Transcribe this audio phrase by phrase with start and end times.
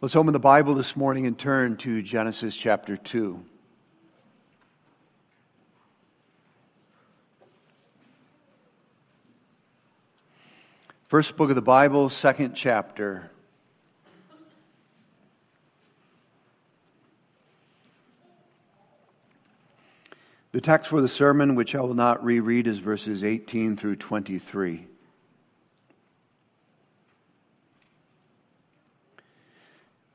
[0.00, 3.44] Let's open the Bible this morning and turn to Genesis chapter 2.
[11.08, 13.28] First book of the Bible, second chapter.
[20.52, 24.86] The text for the sermon, which I will not reread, is verses 18 through 23.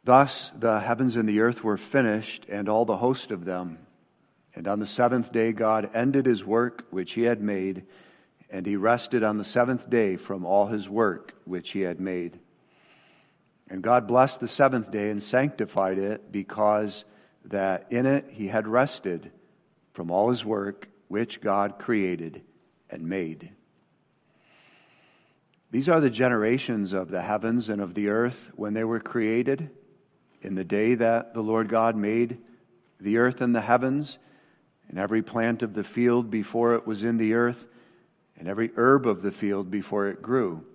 [0.04, 3.80] Thus the heavens and the earth were finished, and all the host of them.
[4.54, 7.86] And on the seventh day, God ended his work which he had made,
[8.50, 12.40] and he rested on the seventh day from all his work which he had made.
[13.70, 17.06] And God blessed the seventh day and sanctified it, because
[17.46, 19.32] that in it he had rested
[19.94, 22.42] from all his work which God created
[22.90, 23.52] and made.
[25.72, 29.72] These are the generations of the heavens and of the earth when they were created
[30.44, 32.38] in the day that the Lord God made
[33.00, 34.18] the earth and the heavens,
[34.88, 37.66] and every plant of the field before it was in the earth,
[38.38, 40.66] and every herb of the field before it grew.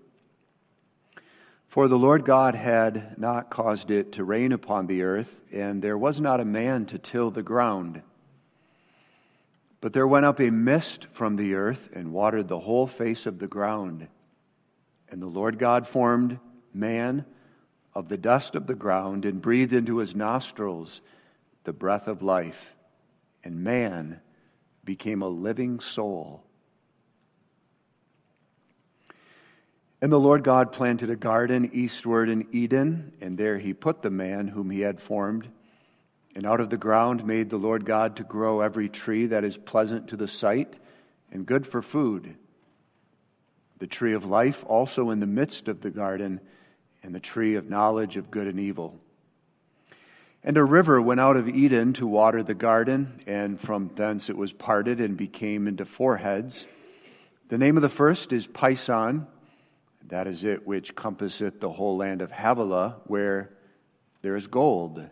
[1.68, 5.98] For the Lord God had not caused it to rain upon the earth, and there
[5.98, 8.02] was not a man to till the ground.
[9.80, 13.38] But there went up a mist from the earth and watered the whole face of
[13.38, 14.08] the ground.
[15.10, 16.38] And the Lord God formed
[16.72, 17.24] man
[17.98, 21.00] of the dust of the ground and breathed into his nostrils
[21.64, 22.76] the breath of life,
[23.42, 24.20] and man
[24.84, 26.44] became a living soul.
[30.00, 34.10] And the Lord God planted a garden eastward in Eden, and there he put the
[34.10, 35.48] man whom he had formed.
[36.36, 39.56] And out of the ground made the Lord God to grow every tree that is
[39.56, 40.72] pleasant to the sight
[41.32, 42.36] and good for food.
[43.80, 46.40] The tree of life also in the midst of the garden
[47.02, 48.98] and the tree of knowledge of good and evil.
[50.44, 54.36] And a river went out of Eden to water the garden, and from thence it
[54.36, 56.66] was parted and became into four heads.
[57.48, 59.26] The name of the first is Pison,
[60.08, 63.50] that is it which compasseth the whole land of Havilah, where
[64.22, 65.04] there is gold.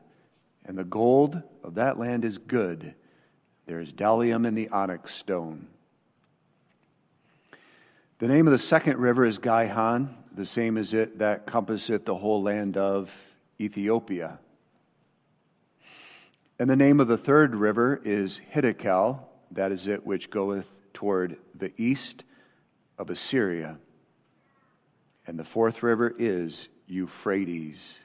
[0.65, 2.95] And the gold of that land is good.
[3.67, 5.69] There is bdellium in the onyx stone.
[8.19, 12.15] The name of the second river is Gihon, the same as it that compasseth the
[12.15, 13.11] whole land of
[13.59, 14.39] Ethiopia.
[16.59, 19.21] And the name of the third river is Hiddekel,
[19.53, 22.23] that is it which goeth toward the east
[22.99, 23.79] of Assyria.
[25.27, 27.99] And the fourth river is Euphrates.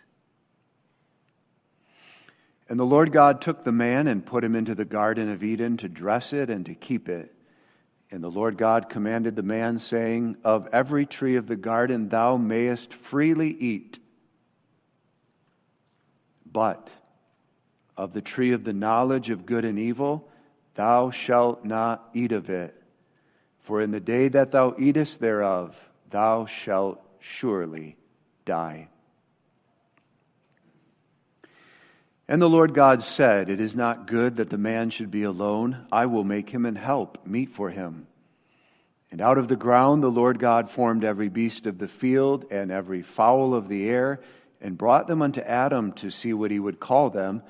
[2.69, 5.75] And the Lord God took the man and put him into the Garden of Eden
[5.77, 7.35] to dress it and to keep it.
[8.11, 12.35] And the Lord God commanded the man, saying, Of every tree of the garden thou
[12.35, 13.99] mayest freely eat,
[16.45, 16.89] but
[17.95, 20.27] of the tree of the knowledge of good and evil
[20.75, 22.75] thou shalt not eat of it.
[23.59, 25.77] For in the day that thou eatest thereof,
[26.09, 27.95] thou shalt surely
[28.45, 28.89] die.
[32.31, 35.85] And the Lord God said, It is not good that the man should be alone.
[35.91, 38.07] I will make him an help meet for him.
[39.11, 42.71] And out of the ground the Lord God formed every beast of the field and
[42.71, 44.21] every fowl of the air,
[44.61, 47.43] and brought them unto Adam to see what he would call them.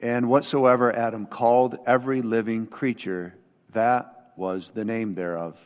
[0.00, 3.34] And whatsoever Adam called every living creature,
[3.72, 5.58] that was the name thereof.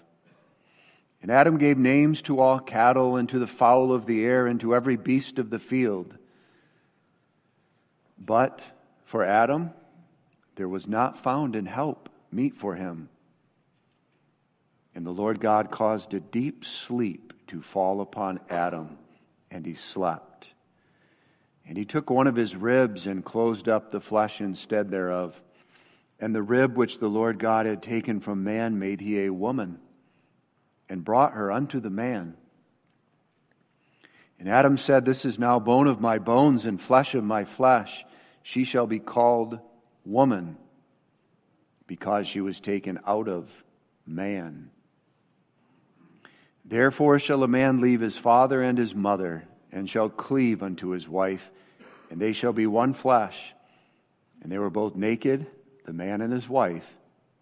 [1.21, 4.59] And Adam gave names to all cattle, and to the fowl of the air, and
[4.61, 6.17] to every beast of the field.
[8.25, 8.61] But
[9.05, 9.71] for Adam,
[10.57, 13.09] there was not found in help meet for him.
[14.95, 18.99] And the Lord God caused a deep sleep to fall upon Adam,
[19.51, 20.49] and he slept.
[21.67, 25.41] And he took one of his ribs and closed up the flesh instead thereof.
[26.21, 29.81] And the rib which the Lord God had taken from man made he a woman,
[30.89, 32.37] and brought her unto the man.
[34.39, 38.05] And Adam said, This is now bone of my bones and flesh of my flesh.
[38.47, 39.59] She shall be called
[40.05, 40.59] woman,
[41.87, 43.51] because she was taken out of
[44.07, 44.71] man.
[46.63, 51.09] Therefore shall a man leave his father and his mother, and shall cleave unto his
[51.09, 51.51] wife,
[52.11, 53.55] and they shall be one flesh.
[54.43, 55.47] And they were both naked,
[55.87, 56.87] the man and his wife,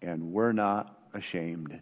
[0.01, 1.81] and were not ashamed.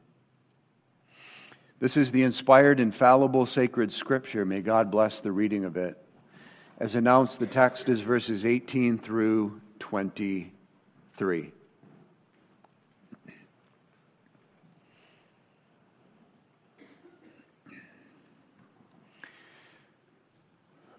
[1.80, 4.46] This is the inspired, infallible, sacred scripture.
[4.46, 6.01] May God bless the reading of it.
[6.82, 11.52] As announced, the text is verses 18 through 23.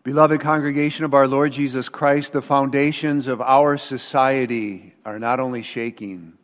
[0.05, 5.63] Beloved congregation of our Lord Jesus Christ, the foundations of our society are not only
[5.63, 6.35] shaking,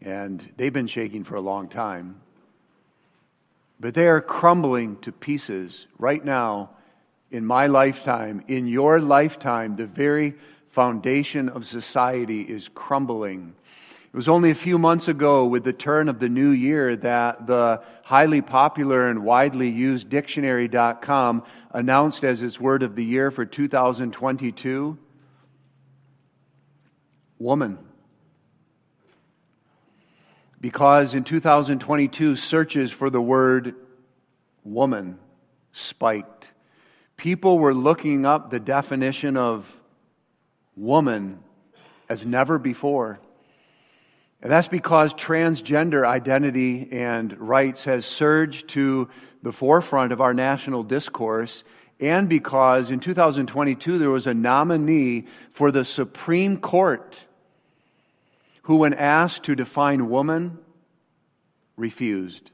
[0.00, 2.20] and they've been shaking for a long time,
[3.80, 6.70] but they are crumbling to pieces right now
[7.30, 9.76] in my lifetime, in your lifetime.
[9.76, 10.34] The very
[10.68, 13.54] foundation of society is crumbling.
[14.04, 17.46] It was only a few months ago, with the turn of the new year, that
[17.46, 23.44] the highly popular and widely used dictionary.com announced as its word of the year for
[23.44, 24.98] 2022
[27.38, 27.78] woman.
[30.60, 33.74] Because in 2022, searches for the word
[34.64, 35.18] woman
[35.72, 36.50] spiked.
[37.16, 39.74] People were looking up the definition of
[40.76, 41.40] woman
[42.08, 43.18] as never before.
[44.42, 49.08] And that's because transgender identity and rights has surged to
[49.42, 51.64] the forefront of our national discourse,
[51.98, 57.18] and because in 2022 there was a nominee for the Supreme Court
[58.62, 60.58] who, when asked to define woman,
[61.76, 62.50] refused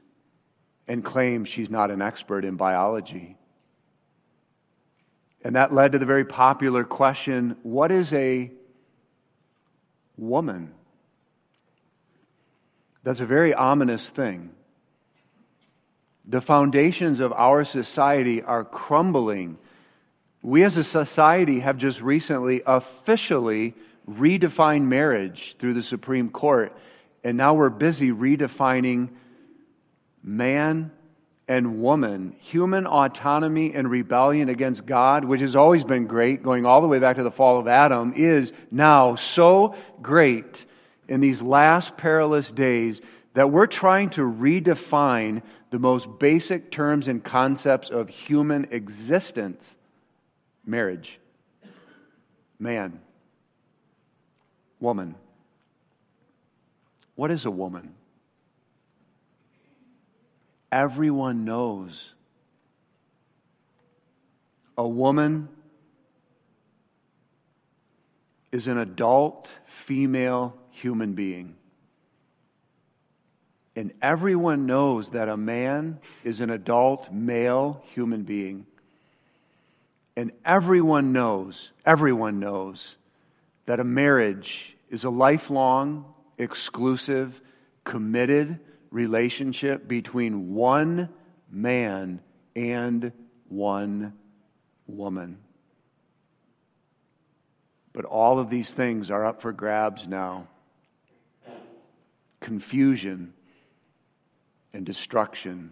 [0.87, 3.37] and claimed she's not an expert in biology.
[5.43, 8.51] And that led to the very popular question what is a
[10.17, 10.73] woman?
[13.03, 14.51] That's a very ominous thing.
[16.25, 19.57] The foundations of our society are crumbling.
[20.41, 23.75] We as a society have just recently officially
[24.09, 26.75] redefined marriage through the Supreme Court,
[27.23, 29.09] and now we're busy redefining
[30.23, 30.91] man
[31.47, 36.81] and woman, human autonomy and rebellion against God, which has always been great, going all
[36.81, 40.65] the way back to the fall of Adam, is now so great
[41.07, 43.01] in these last perilous days
[43.33, 49.75] that we're trying to redefine the most basic terms and concepts of human existence
[50.65, 51.19] marriage,
[52.59, 53.01] man,
[54.79, 55.15] woman.
[57.15, 57.95] What is a woman?
[60.73, 62.13] Everyone knows.
[64.75, 65.47] A woman
[68.51, 71.53] is an adult female human being.
[73.75, 78.65] And everyone knows that a man is an adult male human being.
[80.15, 82.95] And everyone knows, everyone knows
[83.67, 87.39] that a marriage is a lifelong, exclusive,
[87.83, 88.59] committed
[88.93, 91.09] relationship between one
[91.49, 92.21] man
[92.55, 93.11] and
[93.49, 94.13] one
[94.87, 95.39] woman.
[97.91, 100.47] But all of these things are up for grabs now
[102.43, 103.33] confusion,
[104.73, 105.71] and destruction.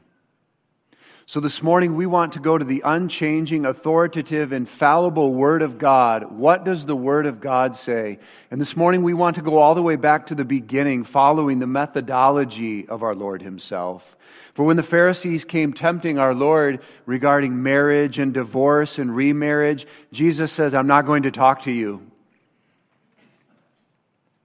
[1.32, 6.30] So, this morning we want to go to the unchanging, authoritative, infallible Word of God.
[6.30, 8.20] What does the Word of God say?
[8.52, 11.60] And this morning we want to go all the way back to the beginning, following
[11.60, 14.18] the methodology of our Lord Himself.
[14.54, 20.52] For when the Pharisees came tempting our Lord regarding marriage and divorce and remarriage, Jesus
[20.52, 22.12] says, I'm not going to talk to you.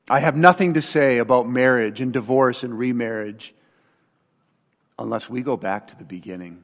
[0.08, 3.52] I have nothing to say about marriage and divorce and remarriage
[5.00, 6.62] unless we go back to the beginning.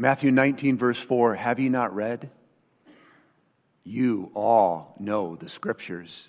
[0.00, 2.30] Matthew 19, verse 4 Have ye not read?
[3.84, 6.28] You all know the scriptures,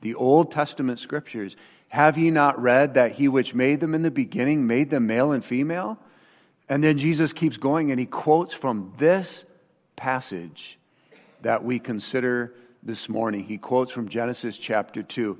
[0.00, 1.54] the Old Testament scriptures.
[1.88, 5.30] Have ye not read that he which made them in the beginning made them male
[5.30, 5.98] and female?
[6.68, 9.44] And then Jesus keeps going and he quotes from this
[9.96, 10.78] passage
[11.42, 13.44] that we consider this morning.
[13.44, 15.38] He quotes from Genesis chapter 2.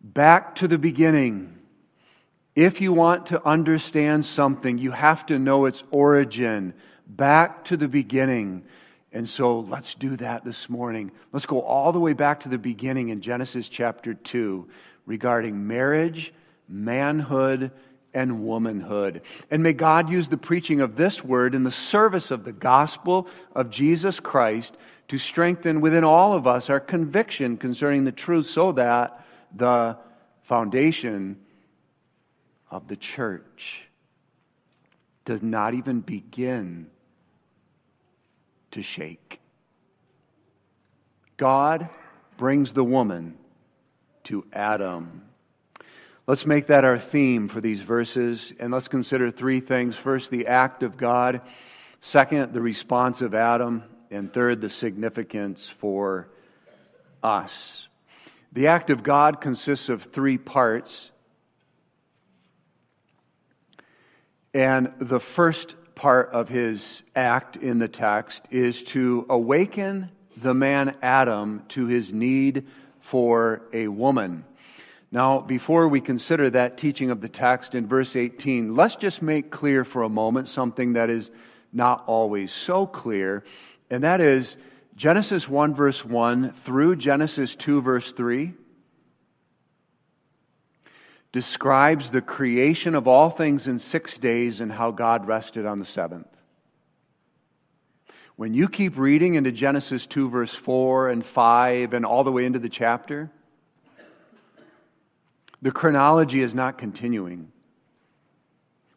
[0.00, 1.59] Back to the beginning.
[2.60, 6.74] If you want to understand something, you have to know its origin.
[7.06, 8.64] Back to the beginning.
[9.12, 11.10] And so let's do that this morning.
[11.32, 14.68] Let's go all the way back to the beginning in Genesis chapter 2
[15.06, 16.34] regarding marriage,
[16.68, 17.70] manhood,
[18.12, 19.22] and womanhood.
[19.50, 23.26] And may God use the preaching of this word in the service of the gospel
[23.54, 24.76] of Jesus Christ
[25.08, 29.24] to strengthen within all of us our conviction concerning the truth so that
[29.56, 29.96] the
[30.42, 31.38] foundation
[32.70, 33.82] of the church
[35.24, 36.86] does not even begin
[38.70, 39.40] to shake.
[41.36, 41.88] God
[42.36, 43.36] brings the woman
[44.24, 45.22] to Adam.
[46.26, 49.96] Let's make that our theme for these verses, and let's consider three things.
[49.96, 51.40] First, the act of God.
[52.00, 53.82] Second, the response of Adam.
[54.10, 56.28] And third, the significance for
[57.22, 57.88] us.
[58.52, 61.12] The act of God consists of three parts.
[64.52, 70.96] And the first part of his act in the text is to awaken the man
[71.02, 72.66] Adam to his need
[73.00, 74.44] for a woman.
[75.12, 79.50] Now, before we consider that teaching of the text in verse 18, let's just make
[79.50, 81.30] clear for a moment something that is
[81.72, 83.44] not always so clear,
[83.88, 84.56] and that is
[84.96, 88.54] Genesis 1, verse 1 through Genesis 2, verse 3
[91.32, 95.84] describes the creation of all things in six days and how God rested on the
[95.84, 96.26] seventh.
[98.36, 102.46] When you keep reading into Genesis 2, verse 4 and 5, and all the way
[102.46, 103.30] into the chapter,
[105.62, 107.52] the chronology is not continuing.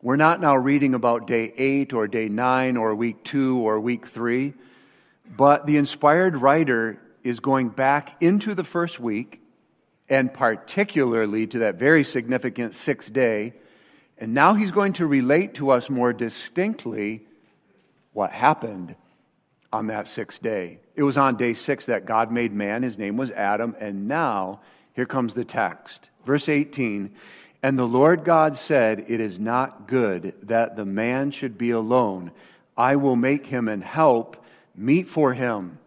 [0.01, 4.07] We're not now reading about day 8 or day 9 or week 2 or week
[4.07, 4.53] 3,
[5.37, 9.42] but the inspired writer is going back into the first week
[10.13, 13.53] and particularly to that very significant sixth day.
[14.19, 17.25] And now he's going to relate to us more distinctly
[18.11, 18.93] what happened
[19.71, 20.77] on that sixth day.
[20.95, 22.83] It was on day six that God made man.
[22.83, 23.75] His name was Adam.
[23.79, 24.59] And now,
[24.93, 26.11] here comes the text.
[26.27, 27.11] Verse 18
[27.63, 32.29] And the Lord God said, It is not good that the man should be alone.
[32.77, 34.37] I will make him an help
[34.75, 35.79] meet for him.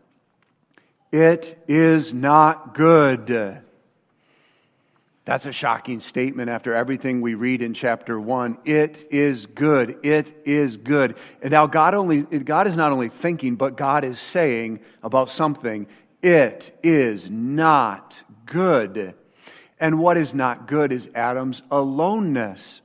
[1.12, 3.62] It is not good.
[5.26, 8.58] That's a shocking statement after everything we read in chapter 1.
[8.64, 9.98] It is good.
[10.04, 11.16] It is good.
[11.42, 15.88] And now God only God is not only thinking, but God is saying about something,
[16.22, 19.14] it is not good.
[19.80, 22.80] And what is not good is Adam's aloneness.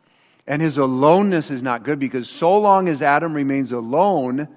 [0.47, 4.47] And his aloneness is not good because so long as Adam remains alone,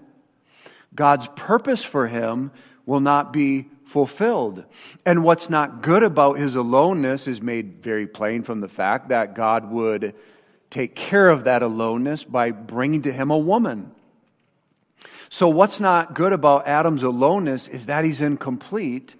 [0.94, 2.50] God's purpose for him
[2.86, 4.64] will not be fulfilled.
[5.04, 9.34] And what's not good about his aloneness is made very plain from the fact that
[9.34, 10.14] God would
[10.70, 13.92] take care of that aloneness by bringing to him a woman.
[15.28, 19.14] So, what's not good about Adam's aloneness is that he's incomplete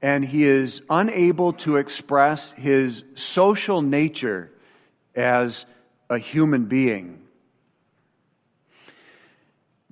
[0.00, 4.52] and he is unable to express his social nature
[5.14, 5.66] as
[6.08, 7.27] a human being.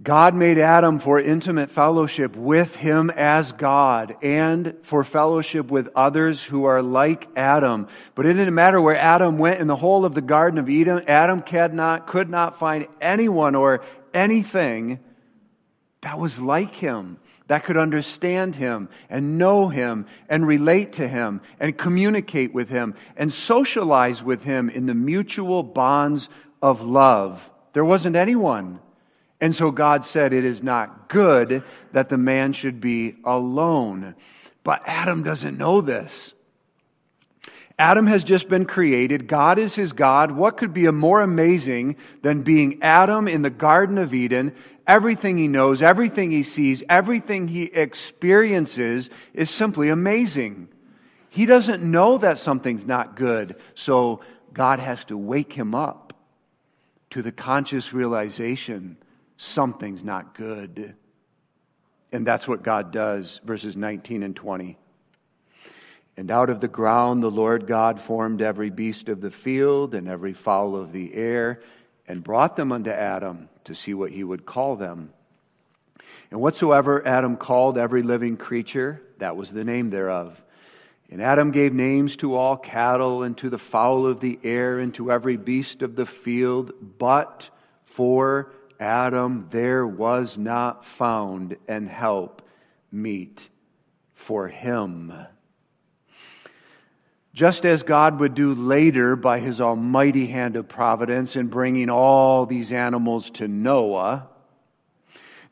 [0.03, 6.45] God made Adam for intimate fellowship with him as God and for fellowship with others
[6.45, 7.89] who are like Adam.
[8.15, 11.05] But it didn't matter where Adam went in the whole of the Garden of Eden,
[11.07, 15.01] Adam could not, could not find anyone or anything
[16.03, 21.41] that was like him, that could understand him and know him and relate to him
[21.59, 26.29] and communicate with him and socialize with him in the mutual bonds
[26.61, 27.51] of love.
[27.73, 28.81] There wasn't anyone.
[29.41, 31.63] And so God said, It is not good
[31.93, 34.15] that the man should be alone.
[34.63, 36.33] But Adam doesn't know this.
[37.79, 39.27] Adam has just been created.
[39.27, 40.31] God is his God.
[40.31, 44.55] What could be more amazing than being Adam in the Garden of Eden?
[44.87, 50.69] Everything he knows, everything he sees, everything he experiences is simply amazing.
[51.29, 54.21] He doesn't know that something's not good, so
[54.55, 56.15] God has to wake him up
[57.11, 58.97] to the conscious realization
[59.37, 60.95] something's not good.
[62.13, 64.79] And that's what God does, verses 19 and 20.
[66.17, 70.09] And out of the ground the Lord God formed every beast of the field and
[70.09, 71.61] every fowl of the air,
[72.09, 75.13] and brought them unto Adam to see what he would call them.
[76.31, 80.43] And whatsoever Adam called every living creature, that was the name thereof.
[81.11, 84.95] And Adam gave names to all cattle, and to the fowl of the air, and
[84.95, 87.51] to every beast of the field, but
[87.85, 92.43] for Adam there was not found and help
[92.91, 93.49] meet
[94.15, 95.13] for him.
[97.33, 102.47] Just as God would do later by his almighty hand of providence in bringing all
[102.47, 104.29] these animals to Noah,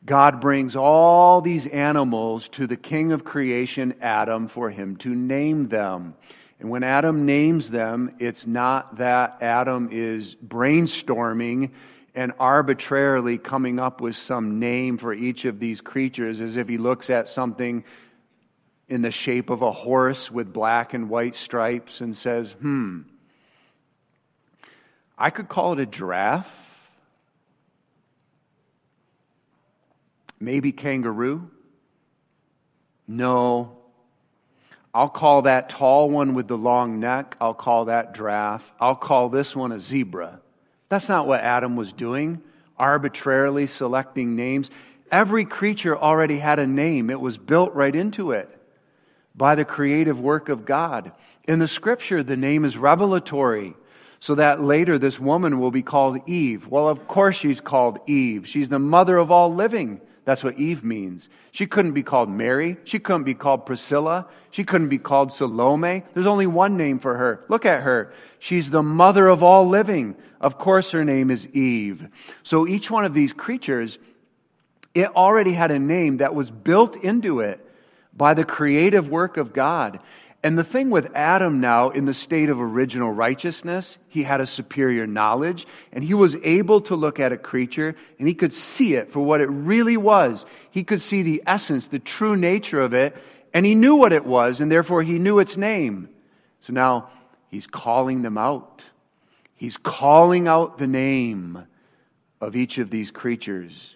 [0.03, 5.67] God brings all these animals to the king of creation, Adam, for him to name
[5.67, 6.15] them.
[6.59, 11.71] And when Adam names them, it's not that Adam is brainstorming
[12.15, 16.77] and arbitrarily coming up with some name for each of these creatures as if he
[16.77, 17.83] looks at something
[18.87, 23.01] in the shape of a horse with black and white stripes and says, hmm,
[25.17, 26.61] I could call it a giraffe.
[30.39, 31.49] Maybe kangaroo.
[33.07, 33.77] No.
[34.93, 38.71] I'll call that tall one with the long neck, I'll call that giraffe.
[38.79, 40.39] I'll call this one a zebra.
[40.89, 42.41] That's not what Adam was doing,
[42.77, 44.69] arbitrarily selecting names.
[45.11, 48.49] Every creature already had a name, it was built right into it
[49.35, 51.11] by the creative work of God.
[51.47, 53.75] In the scripture, the name is revelatory.
[54.19, 56.67] so that later this woman will be called Eve.
[56.67, 58.47] Well, of course she's called Eve.
[58.47, 60.01] She's the mother of all living.
[60.25, 61.29] That's what Eve means.
[61.51, 62.77] She couldn't be called Mary.
[62.83, 64.27] She couldn't be called Priscilla.
[64.49, 66.03] She couldn't be called Salome.
[66.13, 67.45] There's only one name for her.
[67.47, 68.11] Look at her.
[68.39, 70.15] She's the mother of all living.
[70.41, 72.07] Of course, her name is Eve.
[72.41, 73.99] So each one of these creatures,
[74.95, 77.61] it already had a name that was built into it
[78.15, 79.99] by the creative work of God.
[80.45, 84.45] And the thing with Adam now, in the state of original righteousness, he had a
[84.45, 88.93] superior knowledge, and he was able to look at a creature, and he could see
[88.93, 90.45] it for what it really was.
[90.69, 93.17] He could see the essence, the true nature of it,
[93.55, 96.09] and he knew what it was, and therefore he knew its name.
[96.61, 97.09] So now
[97.49, 98.83] he's calling them out.
[99.55, 101.65] He's calling out the name
[102.39, 103.95] of each of these creatures.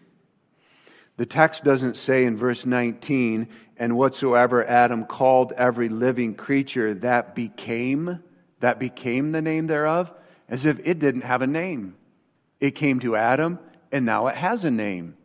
[1.18, 3.50] The text doesn't say in verse 19,
[3.80, 8.22] and whatsoever Adam called every living creature, that became,
[8.60, 10.12] that became the name thereof,
[10.50, 11.96] as if it didn't have a name.
[12.60, 13.58] It came to Adam,
[13.90, 15.16] and now it has a name.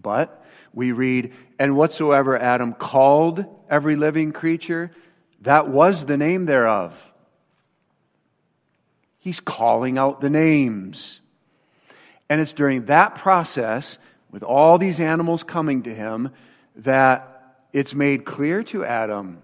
[0.00, 4.90] But we read, and whatsoever Adam called every living creature,
[5.40, 7.02] that was the name thereof.
[9.18, 11.20] He's calling out the names.
[12.28, 13.98] And it's during that process,
[14.30, 16.30] with all these animals coming to him,
[16.76, 17.37] that
[17.72, 19.42] it's made clear to Adam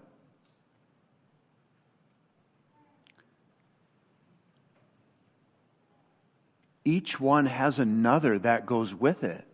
[6.85, 9.45] each one has another that goes with it.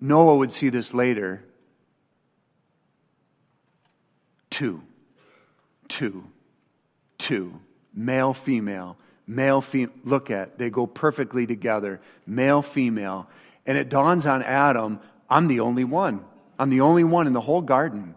[0.00, 1.42] Noah would see this later.
[4.50, 4.82] Two,
[5.88, 6.24] two,
[7.18, 7.60] two,
[7.94, 9.94] male, female, male, female.
[10.04, 13.28] Look at, they go perfectly together, male, female.
[13.66, 16.24] And it dawns on Adam, I'm the only one.
[16.58, 18.14] I'm the only one in the whole garden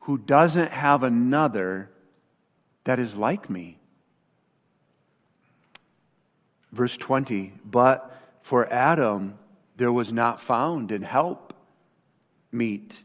[0.00, 1.90] who doesn't have another
[2.84, 3.78] that is like me.
[6.72, 9.38] Verse 20, but for Adam
[9.76, 11.54] there was not found in help
[12.50, 12.98] meet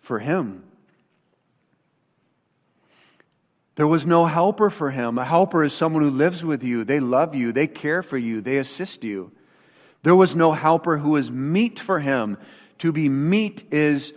[0.00, 0.64] for him.
[3.76, 5.18] There was no helper for him.
[5.18, 6.84] A helper is someone who lives with you.
[6.84, 7.52] They love you.
[7.52, 8.40] They care for you.
[8.40, 9.32] They assist you.
[10.02, 12.36] There was no helper who was meet for him.
[12.80, 14.14] To be meet is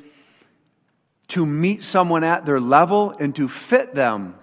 [1.28, 4.36] to meet someone at their level and to fit them,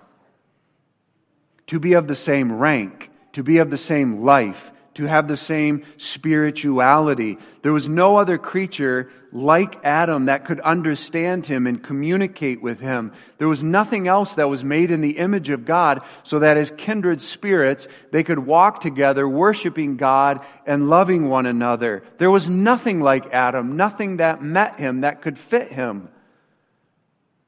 [1.69, 5.37] to be of the same rank, to be of the same life, to have the
[5.37, 7.39] same spirituality.
[7.63, 13.13] There was no other creature like Adam that could understand him and communicate with him.
[13.39, 16.73] There was nothing else that was made in the image of God so that as
[16.77, 22.03] kindred spirits, they could walk together, worshiping God and loving one another.
[22.19, 26.09] There was nothing like Adam, nothing that met him, that could fit him.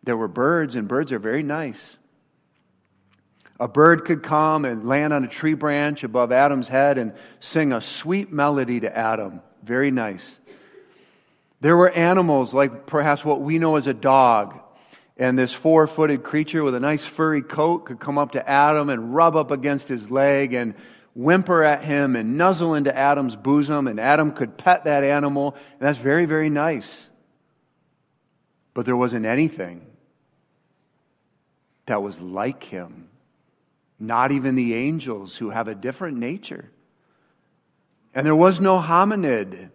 [0.05, 1.97] There were birds, and birds are very nice.
[3.61, 7.73] A bird could come and land on a tree branch above Adam's head and sing
[7.73, 9.41] a sweet melody to Adam.
[9.63, 10.39] Very nice.
[11.61, 14.59] There were animals like perhaps what we know as a dog.
[15.17, 18.89] And this four footed creature with a nice furry coat could come up to Adam
[18.89, 20.75] and rub up against his leg and
[21.15, 23.87] whimper at him and nuzzle into Adam's bosom.
[23.87, 25.55] And Adam could pet that animal.
[25.79, 27.09] And that's very, very nice.
[28.75, 29.87] But there wasn't anything
[31.87, 33.02] that was like him
[34.03, 36.71] not even the angels who have a different nature.
[38.13, 39.71] And there was no hominid,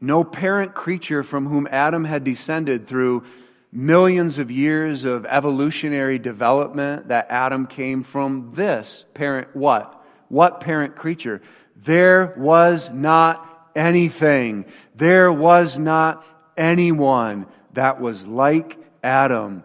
[0.00, 3.24] no parent creature from whom Adam had descended through
[3.72, 10.04] millions of years of evolutionary development that Adam came from this parent what?
[10.28, 11.40] What parent creature?
[11.76, 14.66] There was not anything.
[14.94, 16.24] There was not
[16.58, 19.64] anyone that was like Adam.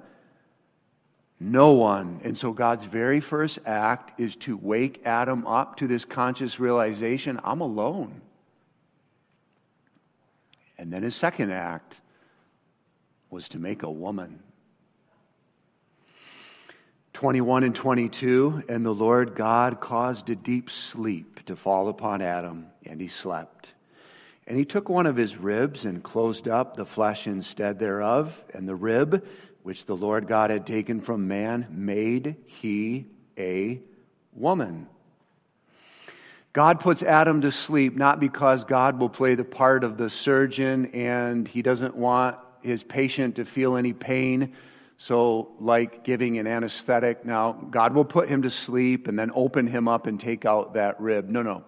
[1.45, 2.21] No one.
[2.23, 7.39] And so God's very first act is to wake Adam up to this conscious realization
[7.43, 8.21] I'm alone.
[10.79, 12.01] And then his second act
[13.29, 14.39] was to make a woman.
[17.13, 22.65] 21 and 22, and the Lord God caused a deep sleep to fall upon Adam,
[22.87, 23.71] and he slept.
[24.47, 28.67] And he took one of his ribs and closed up the flesh instead thereof, and
[28.67, 29.23] the rib
[29.65, 33.81] which the Lord God had taken from man, made he a
[34.31, 34.85] woman.
[36.53, 40.85] God puts Adam to sleep not because God will play the part of the surgeon
[40.93, 44.53] and he doesn't want his patient to feel any pain.
[44.97, 49.65] So, like giving an anesthetic, now God will put him to sleep and then open
[49.65, 51.27] him up and take out that rib.
[51.27, 51.63] No, no.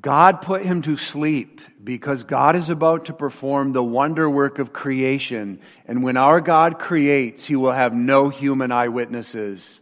[0.00, 4.72] God put him to sleep because God is about to perform the wonder work of
[4.72, 5.60] creation.
[5.86, 9.80] And when our God creates, he will have no human eyewitnesses.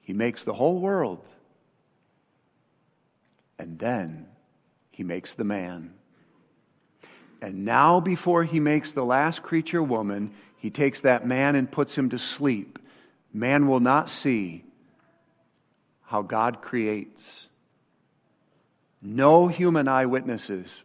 [0.00, 1.24] He makes the whole world.
[3.58, 4.26] And then
[4.90, 5.94] he makes the man.
[7.40, 11.96] And now, before he makes the last creature woman, he takes that man and puts
[11.96, 12.80] him to sleep.
[13.32, 14.64] Man will not see
[16.08, 17.46] how God creates.
[19.02, 20.82] No human eyewitnesses.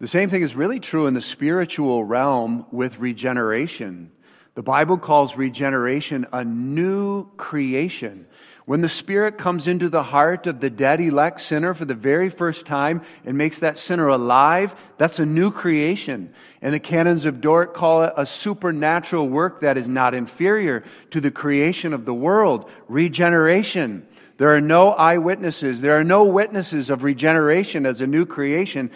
[0.00, 4.10] The same thing is really true in the spiritual realm with regeneration.
[4.54, 8.26] The Bible calls regeneration a new creation.
[8.66, 12.30] When the Spirit comes into the heart of the dead elect sinner for the very
[12.30, 16.34] first time and makes that sinner alive, that's a new creation.
[16.60, 21.20] And the canons of Dort call it a supernatural work that is not inferior to
[21.20, 22.68] the creation of the world.
[22.88, 24.04] Regeneration.
[24.36, 25.80] There are no eyewitnesses.
[25.80, 28.90] There are no witnesses of regeneration as a new creation.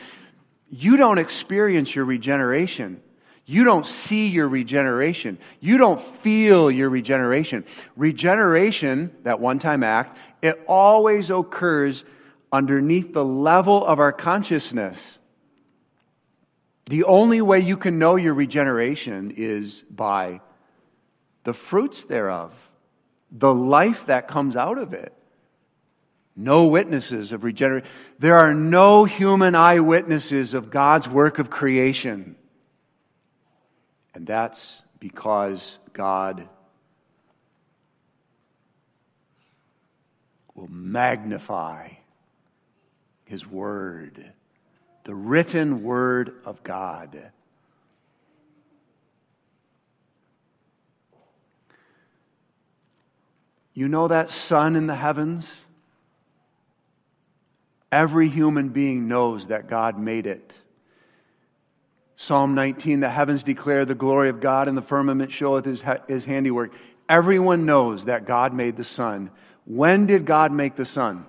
[0.69, 3.03] You don't experience your regeneration.
[3.51, 5.37] You don't see your regeneration.
[5.59, 7.65] You don't feel your regeneration.
[7.97, 12.05] Regeneration, that one time act, it always occurs
[12.53, 15.19] underneath the level of our consciousness.
[16.87, 20.43] The only way you can know your regeneration is by
[21.43, 22.53] the fruits thereof,
[23.33, 25.13] the life that comes out of it.
[26.37, 27.91] No witnesses of regeneration.
[28.21, 32.37] There are no human eyewitnesses of God's work of creation.
[34.15, 36.49] And that's because God
[40.55, 41.91] will magnify
[43.25, 44.33] His Word,
[45.05, 47.31] the written Word of God.
[53.73, 55.49] You know that sun in the heavens?
[57.93, 60.53] Every human being knows that God made it.
[62.21, 66.27] Psalm 19, the heavens declare the glory of God, and the firmament showeth his, his
[66.27, 66.71] handiwork.
[67.09, 69.31] Everyone knows that God made the sun.
[69.65, 71.25] When did God make the sun?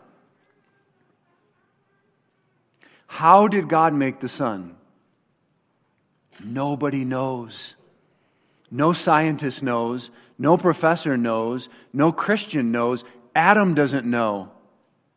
[3.07, 4.75] How did God make the sun?
[6.43, 7.75] Nobody knows.
[8.69, 10.11] No scientist knows.
[10.37, 11.69] No professor knows.
[11.93, 13.05] No Christian knows.
[13.33, 14.51] Adam doesn't know.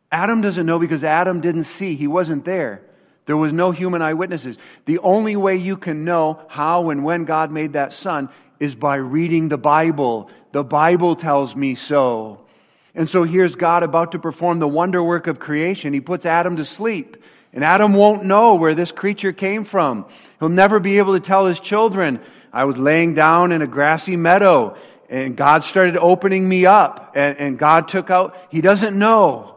[0.09, 1.95] Adam doesn't know because Adam didn't see.
[1.95, 2.81] He wasn't there.
[3.25, 4.57] There was no human eyewitnesses.
[4.85, 8.95] The only way you can know how and when God made that sun is by
[8.95, 10.29] reading the Bible.
[10.51, 12.45] The Bible tells me so.
[12.93, 15.93] And so here's God about to perform the wonder work of creation.
[15.93, 17.17] He puts Adam to sleep.
[17.51, 20.05] And Adam won't know where this creature came from.
[20.39, 22.19] He'll never be able to tell his children,
[22.53, 24.77] I was laying down in a grassy meadow
[25.09, 28.35] and God started opening me up and, and God took out.
[28.49, 29.54] He doesn't know.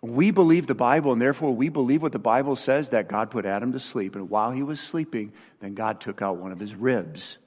[0.00, 3.44] We believe the Bible, and therefore we believe what the Bible says that God put
[3.44, 4.14] Adam to sleep.
[4.14, 7.38] And while he was sleeping, then God took out one of his ribs.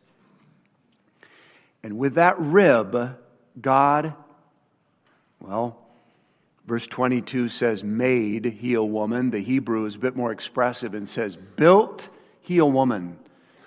[1.81, 3.17] And with that rib,
[3.59, 4.13] God,
[5.39, 5.77] well,
[6.67, 9.31] verse 22 says, made he a woman.
[9.31, 12.09] The Hebrew is a bit more expressive and says, built
[12.41, 13.17] he a woman.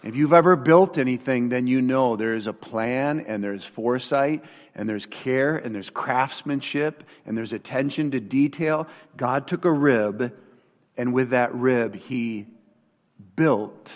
[0.05, 4.45] If you've ever built anything, then you know there is a plan and there's foresight
[4.75, 8.87] and there's care and there's craftsmanship and there's attention to detail.
[9.17, 10.37] God took a rib,
[10.99, 12.47] and with that rib, He
[13.35, 13.93] built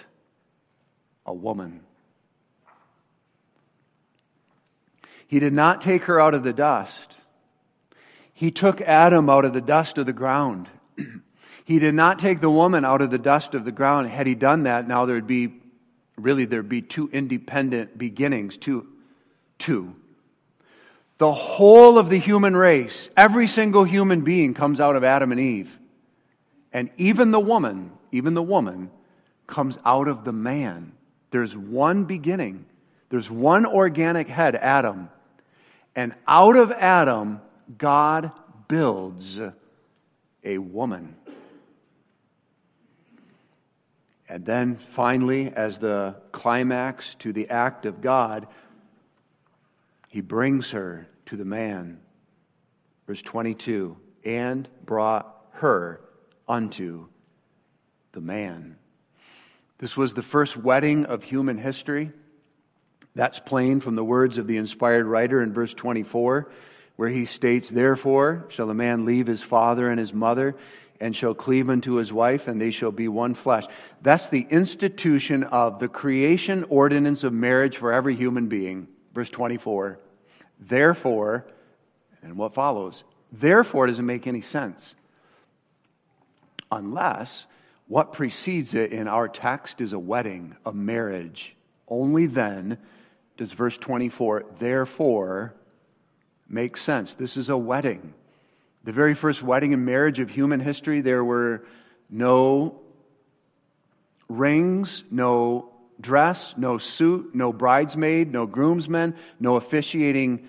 [1.26, 1.80] a woman.
[5.26, 7.16] He did not take her out of the dust.
[8.32, 10.70] He took Adam out of the dust of the ground.
[11.66, 14.08] he did not take the woman out of the dust of the ground.
[14.08, 15.57] Had he done that, now there'd be
[16.18, 18.86] really there'd be two independent beginnings, two,
[19.58, 19.94] two.
[21.18, 25.40] The whole of the human race, every single human being comes out of Adam and
[25.40, 25.78] Eve.
[26.72, 28.90] And even the woman, even the woman
[29.46, 30.92] comes out of the man.
[31.30, 32.66] There's one beginning.
[33.10, 35.08] There's one organic head, Adam.
[35.96, 37.40] And out of Adam,
[37.76, 38.30] God
[38.68, 39.40] builds
[40.44, 41.16] a woman.
[44.28, 48.46] And then finally, as the climax to the act of God,
[50.08, 52.00] he brings her to the man.
[53.06, 56.00] Verse 22 and brought her
[56.46, 57.06] unto
[58.12, 58.76] the man.
[59.78, 62.10] This was the first wedding of human history.
[63.14, 66.50] That's plain from the words of the inspired writer in verse 24,
[66.96, 70.56] where he states, Therefore shall a man leave his father and his mother
[71.00, 73.64] and shall cleave unto his wife, and they shall be one flesh.
[74.02, 78.88] That's the institution of the creation ordinance of marriage for every human being.
[79.14, 80.00] Verse 24.
[80.58, 81.46] Therefore,
[82.22, 83.04] And what follows?
[83.30, 84.96] Therefore, it doesn't make any sense.
[86.70, 87.46] Unless
[87.86, 91.54] what precedes it in our text is a wedding, a marriage.
[91.86, 92.78] Only then
[93.36, 95.54] does verse 24, therefore,
[96.48, 97.14] make sense.
[97.14, 98.12] This is a wedding.
[98.84, 101.64] The very first wedding and marriage of human history, there were
[102.08, 102.80] no
[104.28, 110.48] rings, no dress, no suit, no bridesmaid, no groomsmen, no officiating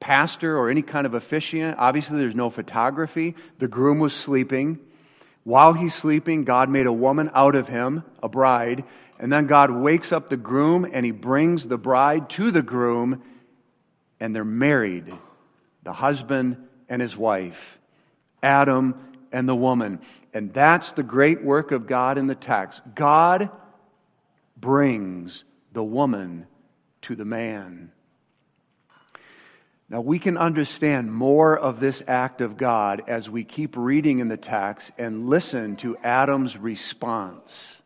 [0.00, 1.78] pastor or any kind of officiant.
[1.78, 3.34] Obviously, there's no photography.
[3.58, 4.78] The groom was sleeping.
[5.44, 8.84] While he's sleeping, God made a woman out of him, a bride,
[9.18, 13.22] and then God wakes up the groom and he brings the bride to the groom,
[14.20, 15.12] and they're married
[15.82, 17.78] the husband and his wife,
[18.42, 18.94] Adam
[19.32, 20.00] and the woman.
[20.32, 22.80] And that's the great work of God in the text.
[22.94, 23.50] God
[24.56, 26.46] brings the woman
[27.02, 27.92] to the man.
[29.88, 34.28] Now, we can understand more of this act of God as we keep reading in
[34.28, 37.80] the text and listen to Adam's response.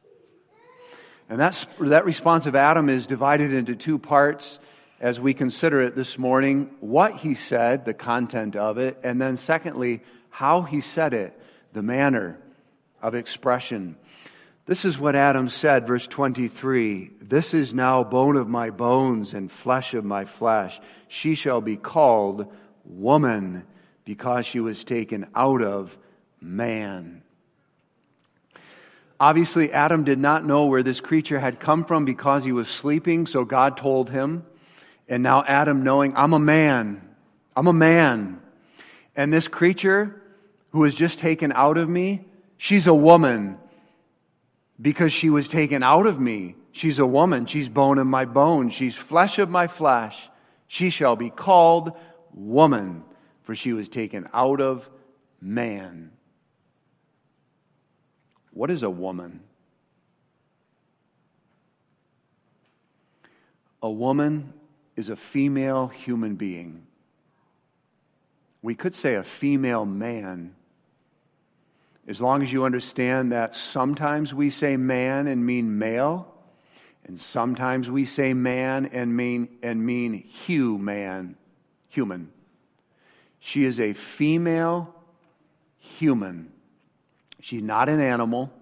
[1.29, 4.59] And that's, that response of Adam is divided into two parts
[5.01, 9.37] as we consider it this morning what he said, the content of it, and then
[9.37, 11.39] secondly, how he said it,
[11.73, 12.39] the manner
[13.03, 13.97] of expression.
[14.67, 19.51] This is what Adam said, verse 23 This is now bone of my bones and
[19.51, 20.79] flesh of my flesh.
[21.09, 22.53] She shall be called
[22.85, 23.65] woman
[24.05, 25.97] because she was taken out of
[26.41, 27.23] man.
[29.19, 33.27] Obviously, Adam did not know where this creature had come from because he was sleeping,
[33.27, 34.45] so God told him.
[35.11, 37.03] And now, Adam, knowing, I'm a man,
[37.57, 38.41] I'm a man.
[39.17, 40.23] And this creature
[40.71, 42.25] who was just taken out of me,
[42.57, 43.59] she's a woman
[44.81, 46.55] because she was taken out of me.
[46.71, 47.47] She's a woman.
[47.47, 48.71] She's bone of my bone.
[48.71, 50.29] She's flesh of my flesh.
[50.69, 51.93] She shall be called
[52.33, 53.03] woman,
[53.43, 54.89] for she was taken out of
[55.41, 56.13] man.
[58.53, 59.41] What is a woman?
[63.83, 64.53] A woman
[65.01, 66.87] is a female human being.
[68.63, 70.55] We could say a female man
[72.07, 76.35] as long as you understand that sometimes we say man and mean male,
[77.05, 81.37] and sometimes we say man and mean and mean human,
[81.89, 82.33] human.
[83.39, 84.95] She is a female
[85.79, 86.53] human.
[87.41, 88.53] She's not an animal.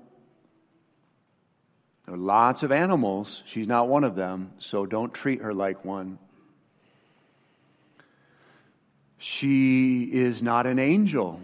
[2.04, 3.42] There are lots of animals.
[3.46, 6.18] She's not one of them, so don't treat her like one.
[9.18, 11.40] She is not an angel.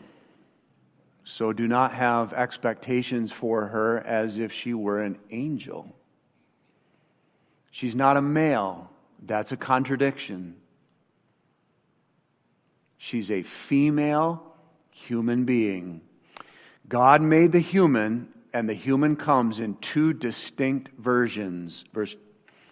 [1.24, 5.94] So do not have expectations for her as if she were an angel.
[7.70, 8.90] She's not a male.
[9.20, 10.56] That's a contradiction.
[12.98, 14.42] She's a female
[14.90, 16.02] human being.
[16.88, 21.84] God made the human, and the human comes in two distinct versions.
[21.92, 22.16] Verse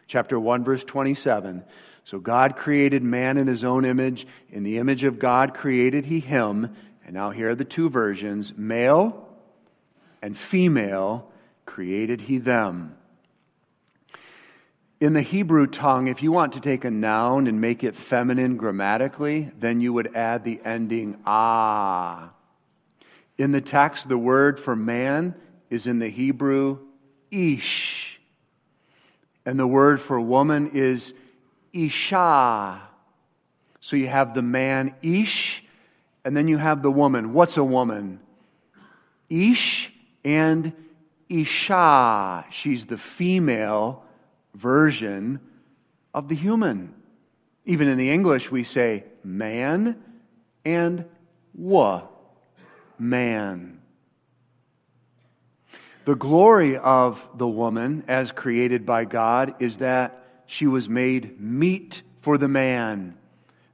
[0.06, 1.64] chapter 1 verse 27.
[2.04, 6.20] So God created man in his own image, in the image of God created he
[6.20, 9.28] him, and now here are the two versions male
[10.20, 11.30] and female
[11.66, 12.96] created he them.
[15.00, 18.56] In the Hebrew tongue, if you want to take a noun and make it feminine
[18.56, 22.30] grammatically, then you would add the ending ah.
[23.36, 25.34] In the text, the word for man
[25.70, 26.78] is in the Hebrew
[27.32, 28.20] ish.
[29.44, 31.14] And the word for woman is
[31.72, 32.82] isha.
[33.80, 35.64] So you have the man ish
[36.24, 37.32] and then you have the woman.
[37.32, 38.20] What's a woman?
[39.28, 39.92] Ish
[40.24, 40.72] and
[41.28, 42.46] Isha.
[42.50, 44.04] She's the female
[44.54, 45.40] version
[46.14, 46.94] of the human.
[47.64, 50.02] Even in the English, we say man
[50.64, 51.06] and
[51.54, 52.02] wa.
[52.98, 53.80] Man.
[56.04, 60.21] The glory of the woman, as created by God, is that
[60.52, 63.16] she was made meet for the man.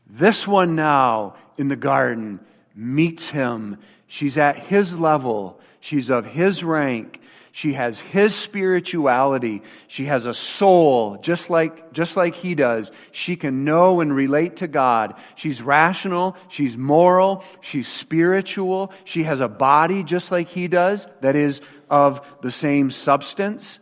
[0.06, 2.38] This one now in the garden
[2.72, 3.78] meets him.
[4.06, 5.58] She's at his level.
[5.80, 7.20] She's of his rank.
[7.50, 9.64] She has his spirituality.
[9.88, 12.92] She has a soul just like, just like he does.
[13.10, 15.14] She can know and relate to God.
[15.34, 16.36] She's rational.
[16.48, 17.42] She's moral.
[17.60, 18.92] She's spiritual.
[19.02, 21.60] She has a body just like he does that is
[21.90, 23.80] of the same substance.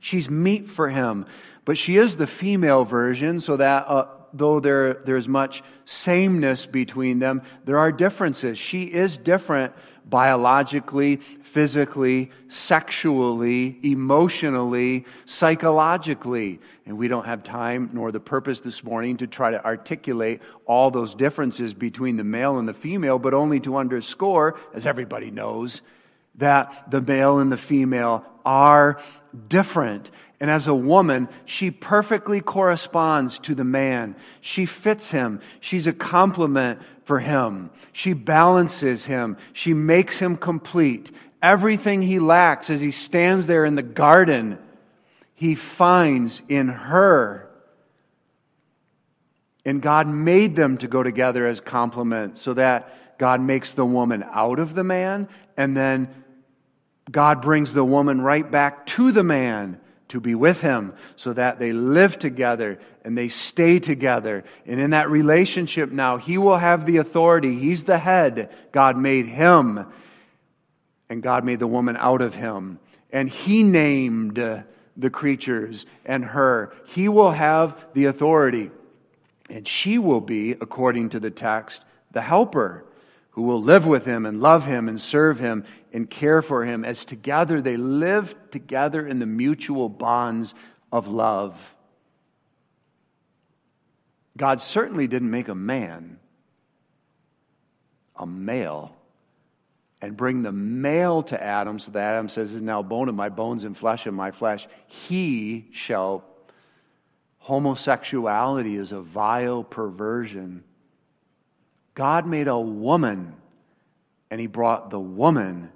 [0.00, 1.26] She's meet for him.
[1.64, 7.18] But she is the female version so that uh, though there, there's much sameness between
[7.18, 8.58] them, there are differences.
[8.58, 9.72] She is different
[10.04, 16.60] biologically, physically, sexually, emotionally, psychologically.
[16.86, 20.90] And we don't have time nor the purpose this morning to try to articulate all
[20.90, 25.82] those differences between the male and the female, but only to underscore, as everybody knows,
[26.36, 29.00] that the male and the female are
[29.48, 30.10] different.
[30.40, 34.16] And as a woman, she perfectly corresponds to the man.
[34.40, 35.40] She fits him.
[35.60, 37.70] She's a complement for him.
[37.92, 39.36] She balances him.
[39.52, 41.10] She makes him complete.
[41.40, 44.58] Everything he lacks as he stands there in the garden,
[45.34, 47.48] he finds in her.
[49.64, 54.24] And God made them to go together as complements so that God makes the woman
[54.32, 56.21] out of the man and then
[57.10, 61.58] God brings the woman right back to the man to be with him so that
[61.58, 64.44] they live together and they stay together.
[64.66, 67.58] And in that relationship now, he will have the authority.
[67.58, 68.50] He's the head.
[68.72, 69.86] God made him,
[71.08, 72.78] and God made the woman out of him.
[73.10, 76.72] And he named the creatures and her.
[76.86, 78.70] He will have the authority.
[79.50, 82.84] And she will be, according to the text, the helper
[83.30, 86.84] who will live with him and love him and serve him and care for him
[86.84, 90.54] as together they live together in the mutual bonds
[90.90, 91.74] of love.
[94.36, 96.18] God certainly didn't make a man
[98.16, 98.96] a male
[100.00, 103.28] and bring the male to Adam so that Adam says, is now bone of my
[103.28, 104.66] bones and flesh of my flesh.
[104.86, 106.24] He shall.
[107.38, 110.62] Homosexuality is a vile perversion.
[111.94, 113.34] God made a woman
[114.30, 115.70] and he brought the woman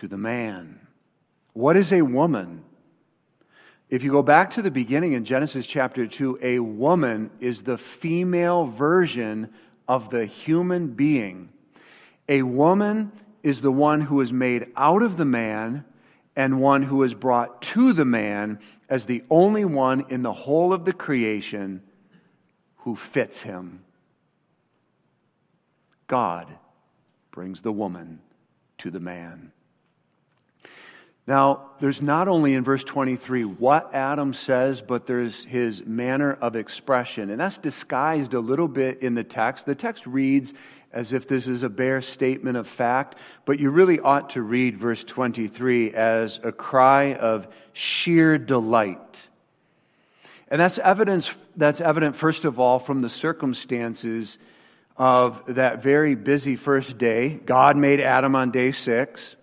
[0.00, 0.80] to the man.
[1.52, 2.64] What is a woman?
[3.90, 7.76] If you go back to the beginning in Genesis chapter 2, a woman is the
[7.76, 9.52] female version
[9.86, 11.50] of the human being.
[12.30, 15.84] A woman is the one who is made out of the man
[16.34, 18.58] and one who is brought to the man
[18.88, 21.82] as the only one in the whole of the creation
[22.78, 23.84] who fits him.
[26.06, 26.48] God
[27.32, 28.20] brings the woman
[28.78, 29.52] to the man.
[31.30, 36.56] Now, there's not only in verse 23 what Adam says, but there's his manner of
[36.56, 37.30] expression.
[37.30, 39.64] And that's disguised a little bit in the text.
[39.64, 40.52] The text reads
[40.92, 43.14] as if this is a bare statement of fact,
[43.44, 49.28] but you really ought to read verse 23 as a cry of sheer delight.
[50.48, 54.36] And that's evidence that's evident first of all from the circumstances
[54.96, 57.34] of that very busy first day.
[57.46, 59.36] God made Adam on day 6.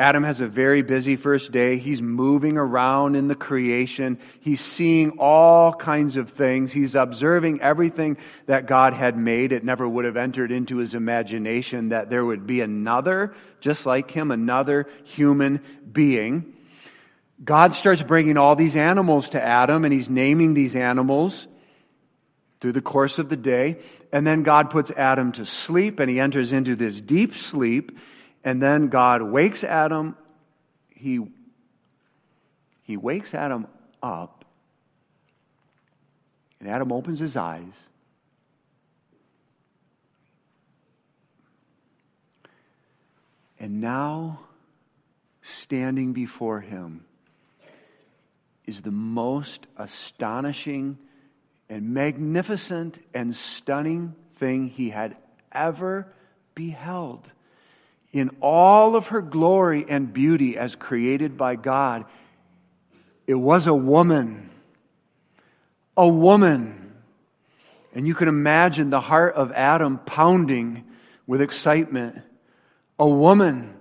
[0.00, 1.76] Adam has a very busy first day.
[1.76, 4.20] He's moving around in the creation.
[4.38, 6.72] He's seeing all kinds of things.
[6.72, 9.50] He's observing everything that God had made.
[9.50, 14.12] It never would have entered into his imagination that there would be another, just like
[14.12, 16.54] him, another human being.
[17.42, 21.48] God starts bringing all these animals to Adam, and he's naming these animals
[22.60, 23.78] through the course of the day.
[24.12, 27.98] And then God puts Adam to sleep, and he enters into this deep sleep.
[28.48, 30.16] And then God wakes Adam,
[30.88, 31.20] he,
[32.82, 33.66] he wakes Adam
[34.02, 34.46] up,
[36.58, 37.74] and Adam opens his eyes.
[43.60, 44.40] And now,
[45.42, 47.04] standing before him
[48.64, 50.96] is the most astonishing
[51.68, 55.18] and magnificent and stunning thing he had
[55.52, 56.10] ever
[56.54, 57.30] beheld
[58.18, 62.04] in all of her glory and beauty as created by God,
[63.26, 64.50] it was a woman.
[65.96, 66.94] A woman.
[67.94, 70.84] And you can imagine the heart of Adam pounding
[71.26, 72.20] with excitement.
[72.98, 73.74] A woman.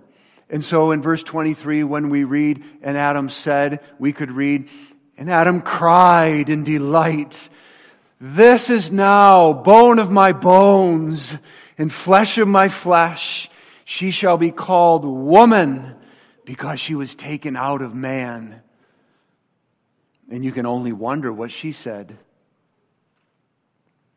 [0.50, 4.70] And so in verse 23, when we read, and Adam said, we could read,
[5.18, 7.50] and Adam cried in delight.
[8.20, 11.36] This is now bone of my bones
[11.78, 13.50] and flesh of my flesh.
[13.90, 15.96] She shall be called woman
[16.44, 18.62] because she was taken out of man.
[20.30, 22.18] And you can only wonder what she said.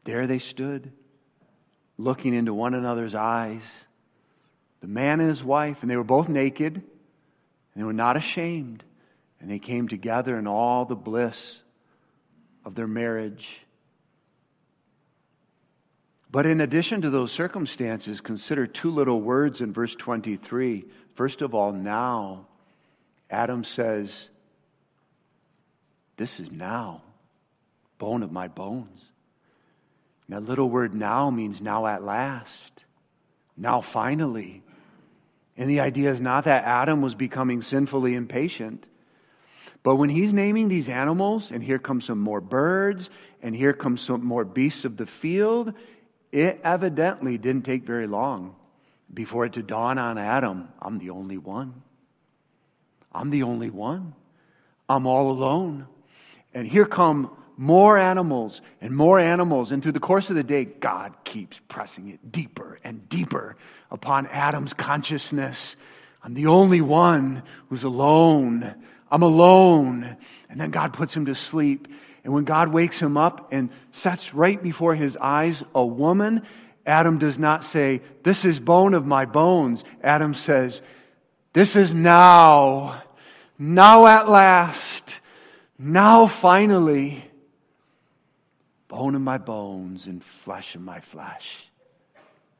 [0.02, 0.90] There they stood,
[1.98, 3.86] looking into one another's eyes.
[4.80, 6.84] The man and his wife, and they were both naked, and
[7.76, 8.82] they were not ashamed.
[9.40, 11.60] And they came together in all the bliss
[12.64, 13.60] of their marriage.
[16.32, 20.84] But in addition to those circumstances, consider two little words in verse 23.
[21.14, 22.46] First of all, now.
[23.28, 24.28] Adam says,
[26.16, 27.02] This is now,
[27.98, 29.04] bone of my bones.
[30.26, 32.84] And that little word now means now at last,
[33.56, 34.62] now finally.
[35.56, 38.86] And the idea is not that Adam was becoming sinfully impatient.
[39.82, 43.10] But when he's naming these animals, and here comes some more birds,
[43.42, 45.74] and here comes some more beasts of the field,
[46.32, 48.54] it evidently didn't take very long
[49.12, 51.82] before it to dawn on Adam I'm the only one.
[53.12, 54.14] I'm the only one.
[54.88, 55.86] I'm all alone.
[56.54, 59.72] And here come more animals and more animals.
[59.72, 63.56] And through the course of the day, God keeps pressing it deeper and deeper
[63.90, 65.76] upon Adam's consciousness.
[66.22, 68.74] I'm the only one who's alone.
[69.10, 70.16] I'm alone.
[70.48, 71.88] And then God puts him to sleep.
[72.24, 76.42] And when God wakes him up and sets right before his eyes a woman,
[76.84, 79.84] Adam does not say, This is bone of my bones.
[80.02, 80.82] Adam says,
[81.52, 83.02] This is now.
[83.58, 85.20] Now at last.
[85.78, 87.24] Now finally.
[88.88, 91.70] Bone of my bones and flesh of my flesh.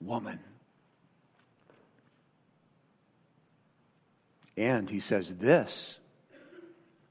[0.01, 0.39] Woman.
[4.57, 5.99] And he says, This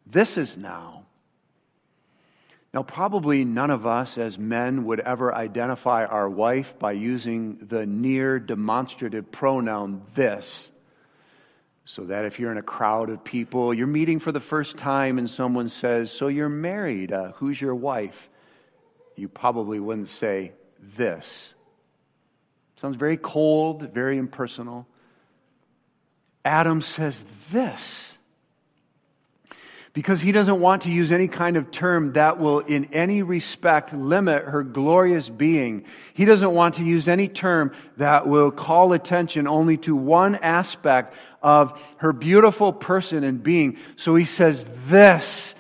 [0.09, 1.05] this is now.
[2.73, 7.85] Now, probably none of us as men would ever identify our wife by using the
[7.85, 10.71] near demonstrative pronoun this.
[11.85, 15.17] So that if you're in a crowd of people, you're meeting for the first time
[15.17, 18.29] and someone says, So you're married, uh, who's your wife?
[19.15, 21.53] You probably wouldn't say this.
[22.75, 24.87] Sounds very cold, very impersonal.
[26.45, 28.08] Adam says this
[29.99, 33.91] because he doesn't want to use any kind of term that will in any respect
[33.91, 35.83] limit her glorious being.
[36.13, 41.15] He doesn't want to use any term that will call attention only to one aspect
[41.43, 43.77] of her beautiful person and being.
[43.97, 45.53] So he says, this,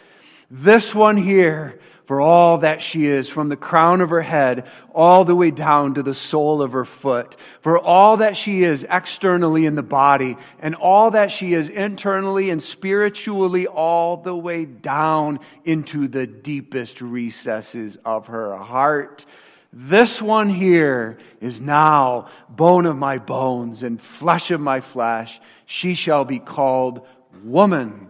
[0.49, 5.23] this one here, for all that she is, from the crown of her head all
[5.25, 9.67] the way down to the sole of her foot, for all that she is externally
[9.67, 15.37] in the body, and all that she is internally and spiritually, all the way down
[15.65, 19.23] into the deepest recesses of her heart.
[19.71, 25.39] This one here is now bone of my bones and flesh of my flesh.
[25.67, 27.05] She shall be called
[27.43, 28.09] woman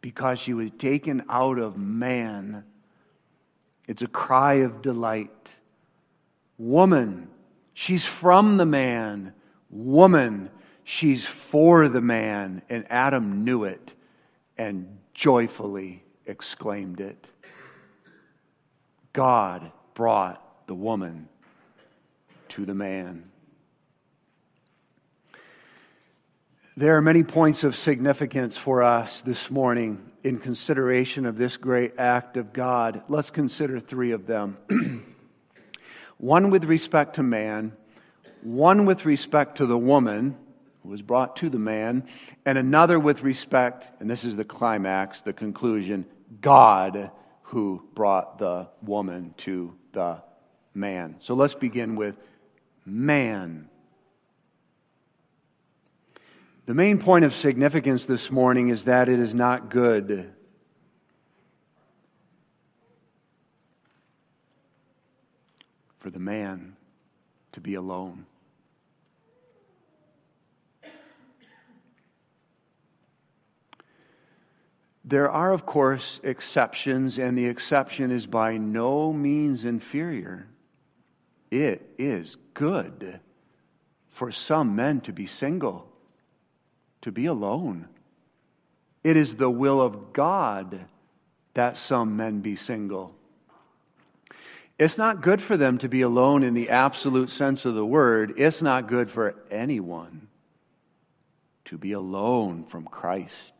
[0.00, 2.64] because she was taken out of man
[3.88, 5.30] it's a cry of delight.
[6.58, 7.28] Woman,
[7.72, 9.32] she's from the man.
[9.70, 10.50] Woman,
[10.84, 12.60] she's for the man.
[12.68, 13.94] And Adam knew it
[14.58, 17.30] and joyfully exclaimed it.
[19.14, 21.30] God brought the woman
[22.48, 23.24] to the man.
[26.76, 31.98] There are many points of significance for us this morning in consideration of this great
[31.98, 33.02] act of God.
[33.08, 34.58] Let's consider three of them
[36.18, 37.76] one with respect to man,
[38.42, 40.36] one with respect to the woman
[40.82, 42.06] who was brought to the man,
[42.44, 46.06] and another with respect, and this is the climax, the conclusion
[46.40, 47.10] God
[47.42, 50.22] who brought the woman to the
[50.74, 51.16] man.
[51.18, 52.16] So let's begin with
[52.84, 53.68] man.
[56.68, 60.30] The main point of significance this morning is that it is not good
[65.96, 66.76] for the man
[67.52, 68.26] to be alone.
[75.06, 80.46] There are, of course, exceptions, and the exception is by no means inferior.
[81.50, 83.20] It is good
[84.10, 85.88] for some men to be single
[87.02, 87.88] to be alone.
[89.04, 90.86] It is the will of God
[91.54, 93.14] that some men be single.
[94.78, 98.34] It's not good for them to be alone in the absolute sense of the word.
[98.36, 100.28] It's not good for anyone
[101.64, 103.52] to be alone from Christ,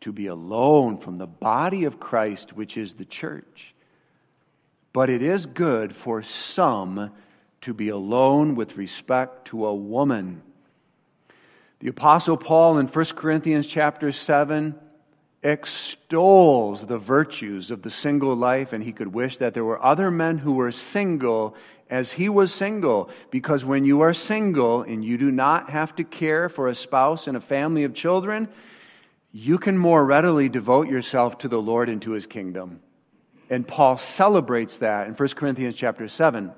[0.00, 3.74] to be alone from the body of Christ, which is the church.
[4.92, 7.10] But it is good for some
[7.62, 10.42] to be alone with respect to a woman.
[11.80, 14.74] The apostle Paul in 1 Corinthians chapter 7
[15.42, 20.10] extols the virtues of the single life and he could wish that there were other
[20.10, 21.54] men who were single
[21.90, 26.02] as he was single because when you are single and you do not have to
[26.02, 28.48] care for a spouse and a family of children
[29.30, 32.80] you can more readily devote yourself to the Lord and to his kingdom.
[33.50, 36.52] And Paul celebrates that in 1 Corinthians chapter 7.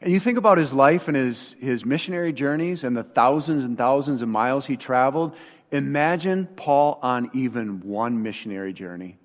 [0.00, 3.76] And you think about his life and his, his missionary journeys and the thousands and
[3.76, 5.34] thousands of miles he traveled.
[5.72, 9.18] Imagine Paul on even one missionary journey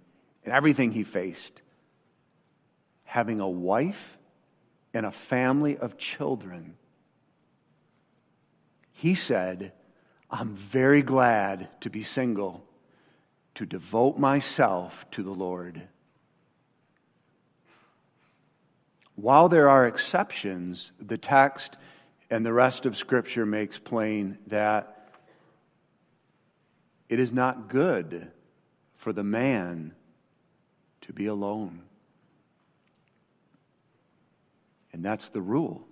[0.43, 1.61] and everything he faced.
[3.03, 4.17] Having a wife
[4.93, 6.76] and a family of children.
[8.91, 9.74] He said,
[10.30, 12.65] I'm very glad to be single,
[13.55, 15.88] to devote myself to the Lord.
[19.16, 21.78] While there are exceptions, the text
[22.30, 25.09] and the rest of Scripture makes plain that
[27.09, 28.32] it is not good
[28.95, 29.93] for the man
[31.01, 31.84] to be alone.
[34.91, 35.86] And that's the rule.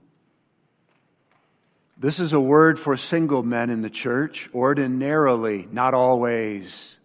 [1.98, 6.98] This is a word for single men in the church, ordinarily, not always.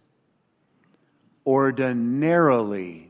[1.45, 3.06] Ordinarily,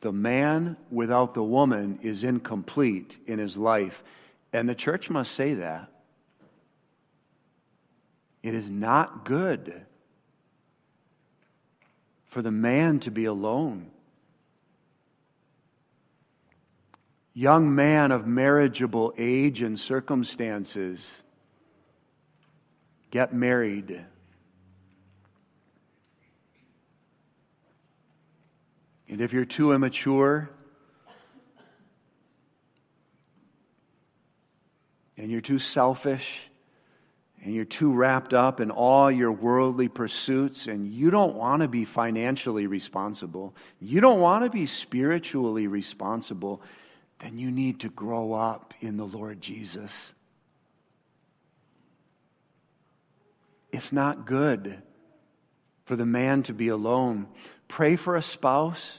[0.00, 4.02] the man without the woman is incomplete in his life.
[4.52, 5.90] And the church must say that.
[8.42, 9.84] It is not good
[12.26, 13.90] for the man to be alone.
[17.40, 21.22] young man of marriageable age and circumstances,
[23.10, 24.04] get married.
[29.10, 30.48] And if you're too immature
[35.16, 36.42] and you're too selfish
[37.42, 41.66] and you're too wrapped up in all your worldly pursuits and you don't want to
[41.66, 46.62] be financially responsible, you don't want to be spiritually responsible,
[47.18, 50.14] then you need to grow up in the Lord Jesus.
[53.72, 54.80] It's not good
[55.84, 57.26] for the man to be alone.
[57.70, 58.98] Pray for a spouse.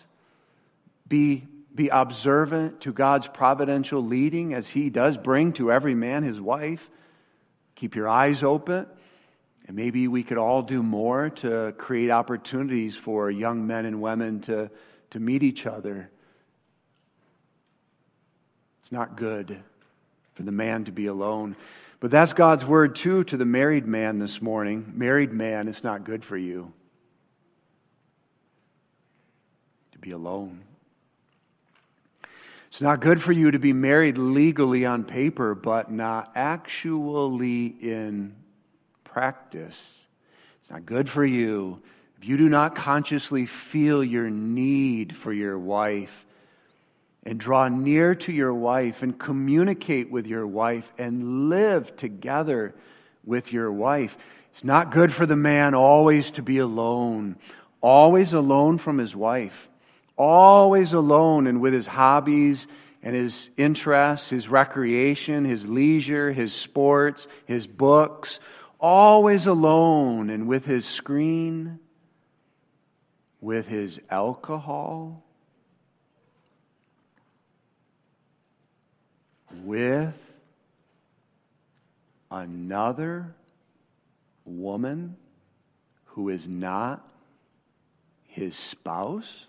[1.07, 1.45] Be,
[1.75, 6.89] be observant to God's providential leading as He does bring to every man his wife.
[7.75, 8.87] Keep your eyes open.
[9.67, 14.41] And maybe we could all do more to create opportunities for young men and women
[14.41, 14.71] to,
[15.11, 16.09] to meet each other
[18.91, 19.57] it's not good
[20.33, 21.55] for the man to be alone.
[22.01, 24.91] But that's God's word, too, to the married man this morning.
[24.97, 26.73] Married man, it's not good for you
[29.90, 30.61] to be alone.
[32.69, 38.35] It's not good for you to be married legally on paper, but not actually in
[39.03, 40.05] practice.
[40.61, 41.81] It's not good for you
[42.17, 46.25] if you do not consciously feel your need for your wife
[47.23, 52.75] and draw near to your wife and communicate with your wife and live together
[53.25, 54.17] with your wife.
[54.53, 57.37] It's not good for the man always to be alone,
[57.81, 59.67] always alone from his wife,
[60.21, 62.67] always alone and with his hobbies
[63.01, 68.39] and his interests, his recreation, his leisure, his sports, his books,
[68.79, 71.79] always alone and with his screen,
[73.39, 75.23] with his alcohol
[79.63, 80.33] with
[82.29, 83.35] another
[84.45, 85.15] woman
[86.05, 87.07] who is not
[88.27, 89.47] his spouse?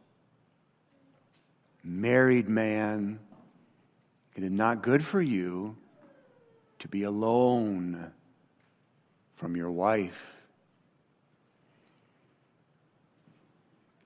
[1.84, 3.18] Married man,
[4.36, 5.76] it is not good for you
[6.78, 8.12] to be alone
[9.36, 10.34] from your wife.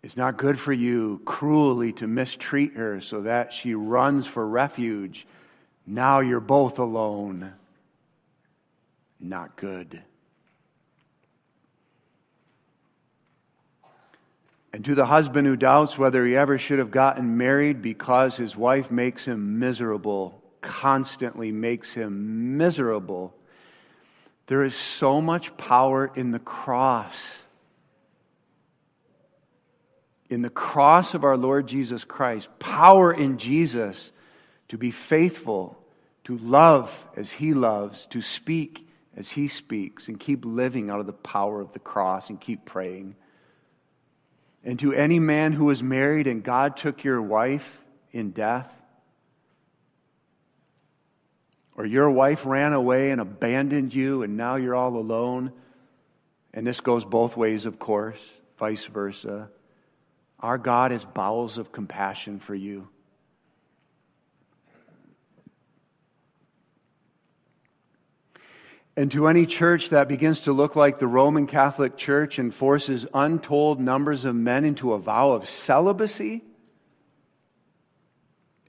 [0.03, 5.27] It's not good for you cruelly to mistreat her so that she runs for refuge
[5.87, 7.53] now you're both alone.
[9.21, 10.03] Not good.
[14.77, 18.55] And to the husband who doubts whether he ever should have gotten married because his
[18.55, 23.35] wife makes him miserable, constantly makes him miserable,
[24.49, 27.39] there is so much power in the cross.
[30.29, 34.11] In the cross of our Lord Jesus Christ, power in Jesus
[34.69, 35.83] to be faithful,
[36.25, 41.07] to love as He loves, to speak as He speaks, and keep living out of
[41.07, 43.17] the power of the cross and keep praying.
[44.67, 47.79] And to any man who is married and God took your wife
[48.11, 48.83] in death,
[51.77, 55.53] or your wife ran away and abandoned you and now you're all alone,
[56.53, 58.21] and this goes both ways, of course,
[58.59, 59.51] vice versa.
[60.41, 62.89] Our God has bowels of compassion for you.
[68.97, 73.07] And to any church that begins to look like the Roman Catholic Church and forces
[73.13, 76.43] untold numbers of men into a vow of celibacy,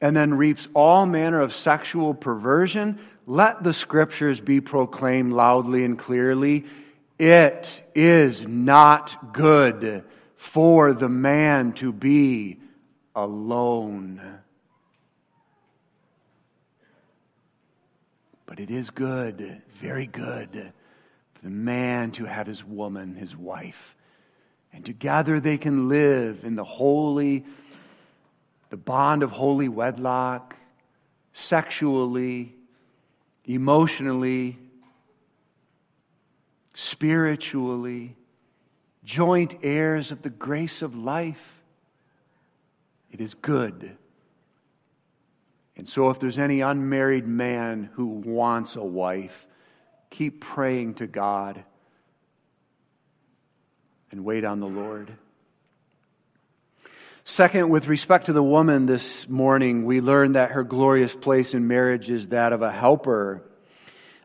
[0.02, 5.98] and then reaps all manner of sexual perversion, let the scriptures be proclaimed loudly and
[5.98, 6.66] clearly.
[7.18, 10.04] It is not good
[10.36, 12.60] for the man to be
[13.16, 14.22] alone.
[18.48, 20.72] But it is good, very good,
[21.34, 23.96] for the man to have his woman, his wife.
[24.74, 27.46] And together they can live in the holy,
[28.70, 30.56] the bond of holy wedlock,
[31.34, 32.56] sexually,
[33.46, 34.58] emotionally,
[36.74, 38.16] spiritually,
[39.04, 41.62] joint heirs of the grace of life.
[43.12, 43.98] It is good.
[45.78, 49.46] And so, if there's any unmarried man who wants a wife,
[50.10, 51.64] keep praying to God
[54.10, 55.14] and wait on the Lord.
[57.24, 61.68] Second, with respect to the woman this morning, we learn that her glorious place in
[61.68, 63.44] marriage is that of a helper.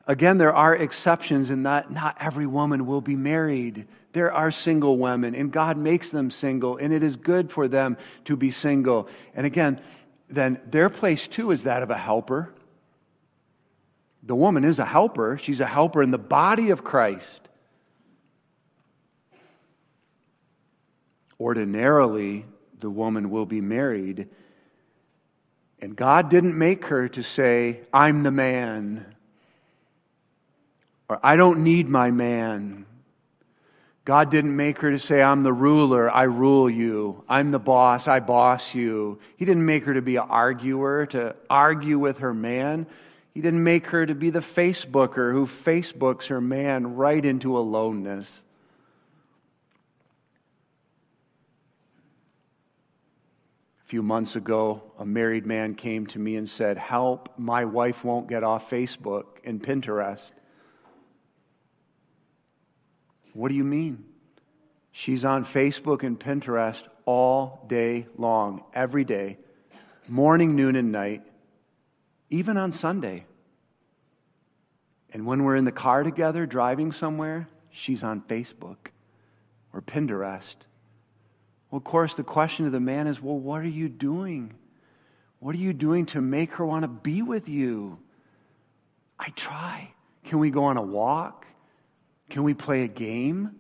[0.07, 3.89] Again, there are exceptions in that not every woman will be married.
[4.13, 7.97] There are single women, and God makes them single, and it is good for them
[8.25, 9.09] to be single.
[9.35, 9.81] And again,
[10.35, 12.53] then their place too is that of a helper.
[14.23, 17.41] The woman is a helper, she's a helper in the body of Christ.
[21.41, 22.47] Ordinarily,
[22.79, 24.29] the woman will be married.
[25.81, 29.05] And God didn't make her to say, I'm the man,
[31.09, 32.87] or I don't need my man.
[34.05, 37.23] God didn't make her to say, I'm the ruler, I rule you.
[37.29, 39.21] I'm the boss, I boss you.
[39.37, 42.87] He didn't make her to be an arguer, to argue with her man.
[43.33, 48.43] He didn't make her to be the Facebooker who Facebooks her man right into aloneness.
[53.85, 58.05] A few months ago, a married man came to me and said, Help, my wife
[58.05, 60.33] won't get off Facebook and Pinterest.
[63.33, 64.05] What do you mean?
[64.93, 69.39] She's on Facebook and Pinterest all day long, every day,
[70.07, 71.23] morning, noon, and night,
[72.31, 73.25] even on Sunday.
[75.13, 78.89] And when we're in the car together driving somewhere, she's on Facebook
[79.73, 80.57] or Pinterest.
[81.71, 84.55] Well, of course, the question of the man is well, what are you doing?
[85.39, 87.99] What are you doing to make her want to be with you?
[89.19, 89.93] I try.
[90.25, 91.47] Can we go on a walk?
[92.33, 93.57] Can we play a game?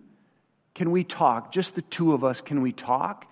[0.74, 1.52] Can we talk?
[1.52, 3.26] Just the two of us, can we talk?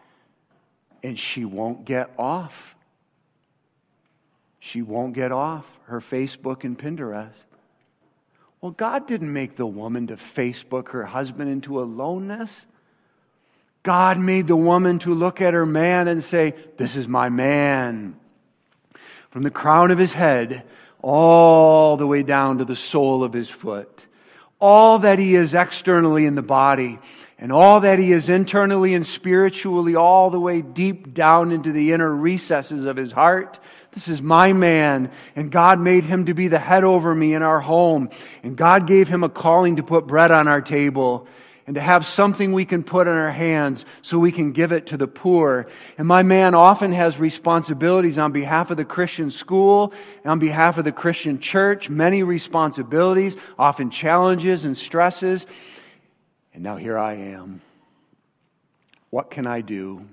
[1.02, 2.76] And she won't get off.
[4.58, 7.32] She won't get off her Facebook and Pinterest.
[8.60, 12.66] Well, God didn't make the woman to Facebook her husband into aloneness.
[13.82, 18.14] God made the woman to look at her man and say, This is my man.
[19.30, 20.64] From the crown of his head
[21.00, 24.06] all the way down to the sole of his foot
[24.60, 26.98] all that he is externally in the body
[27.38, 31.92] and all that he is internally and spiritually, all the way deep down into the
[31.92, 33.58] inner recesses of his heart.
[33.92, 37.42] This is my man, and God made him to be the head over me in
[37.42, 38.10] our home.
[38.42, 41.26] And God gave him a calling to put bread on our table
[41.70, 44.88] and to have something we can put in our hands so we can give it
[44.88, 45.68] to the poor.
[45.98, 49.92] And my man often has responsibilities on behalf of the Christian school,
[50.24, 55.46] on behalf of the Christian church, many responsibilities, often challenges and stresses.
[56.52, 57.60] And now here I am.
[59.10, 60.08] What can I do?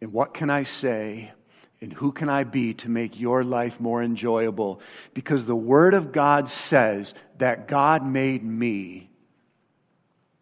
[0.00, 1.32] And what can I say?
[1.80, 4.80] And who can I be to make your life more enjoyable?
[5.12, 9.10] Because the Word of God says that God made me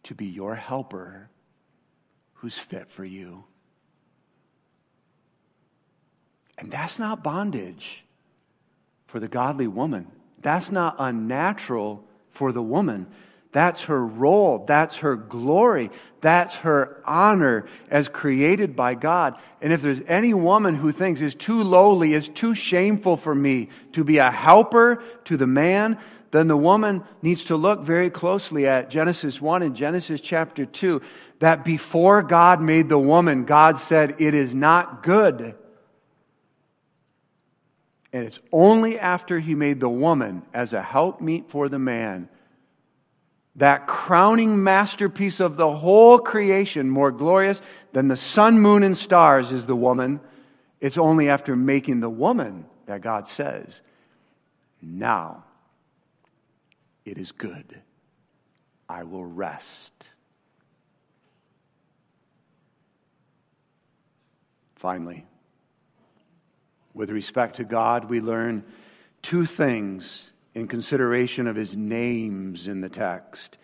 [0.04, 1.30] to be your helper
[2.34, 3.44] who's fit for you.
[6.58, 8.04] And that's not bondage
[9.06, 10.06] for the godly woman.
[10.40, 13.06] That's not unnatural for the woman.
[13.52, 14.64] That's her role.
[14.66, 15.90] That's her glory.
[16.22, 19.38] That's her honor as created by God.
[19.60, 23.68] And if there's any woman who thinks is too lowly, is too shameful for me
[23.92, 25.98] to be a helper to the man,
[26.30, 31.02] then the woman needs to look very closely at Genesis 1 and Genesis chapter 2
[31.40, 35.54] that before God made the woman, God said, It is not good.
[38.14, 42.28] And it's only after he made the woman as a helpmeet for the man,
[43.56, 47.60] that crowning masterpiece of the whole creation, more glorious
[47.92, 50.20] than the sun, moon, and stars, is the woman.
[50.80, 53.80] It's only after making the woman that God says,
[54.80, 55.44] Now
[57.04, 57.80] it is good.
[58.88, 59.92] I will rest.
[64.74, 65.24] Finally,
[66.94, 68.64] with respect to God, we learn
[69.22, 73.58] two things in consideration of his names in the text.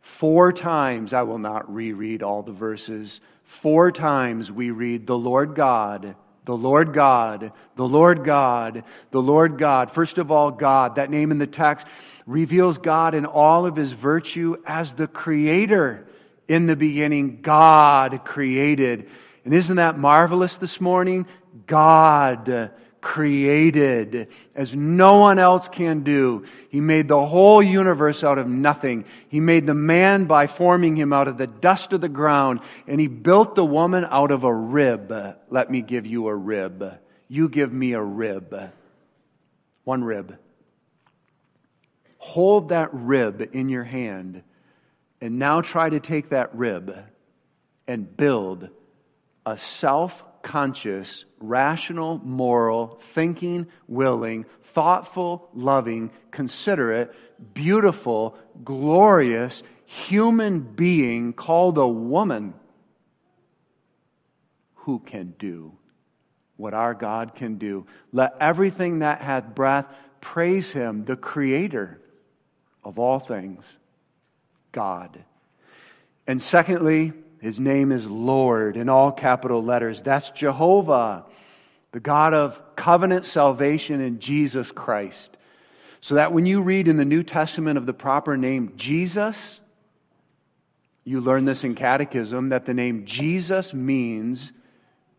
[0.00, 5.54] Four times, I will not reread all the verses, four times we read the Lord
[5.54, 9.90] God The Lord God, the Lord God, the Lord God.
[9.90, 10.96] First of all, God.
[10.96, 11.86] That name in the text
[12.26, 16.06] reveals God in all of his virtue as the creator.
[16.48, 19.08] In the beginning, God created.
[19.44, 21.26] And isn't that marvelous this morning?
[21.66, 26.44] God created as no one else can do.
[26.68, 29.04] He made the whole universe out of nothing.
[29.28, 33.00] He made the man by forming him out of the dust of the ground, and
[33.00, 35.12] he built the woman out of a rib.
[35.48, 36.98] Let me give you a rib.
[37.28, 38.72] You give me a rib.
[39.84, 40.38] One rib.
[42.18, 44.42] Hold that rib in your hand,
[45.20, 46.96] and now try to take that rib
[47.86, 48.68] and build
[49.46, 57.14] a self conscious, rational, moral, thinking, willing, thoughtful, loving, considerate,
[57.54, 62.54] beautiful, glorious human being called a woman
[64.74, 65.72] who can do
[66.56, 67.86] what our God can do.
[68.12, 69.86] Let everything that hath breath
[70.20, 72.00] praise him, the creator
[72.84, 73.64] of all things,
[74.72, 75.24] God.
[76.26, 80.02] And secondly, his name is Lord in all capital letters.
[80.02, 81.24] That's Jehovah,
[81.92, 85.36] the God of covenant salvation in Jesus Christ.
[86.02, 89.60] So that when you read in the New Testament of the proper name Jesus,
[91.04, 94.52] you learn this in catechism that the name Jesus means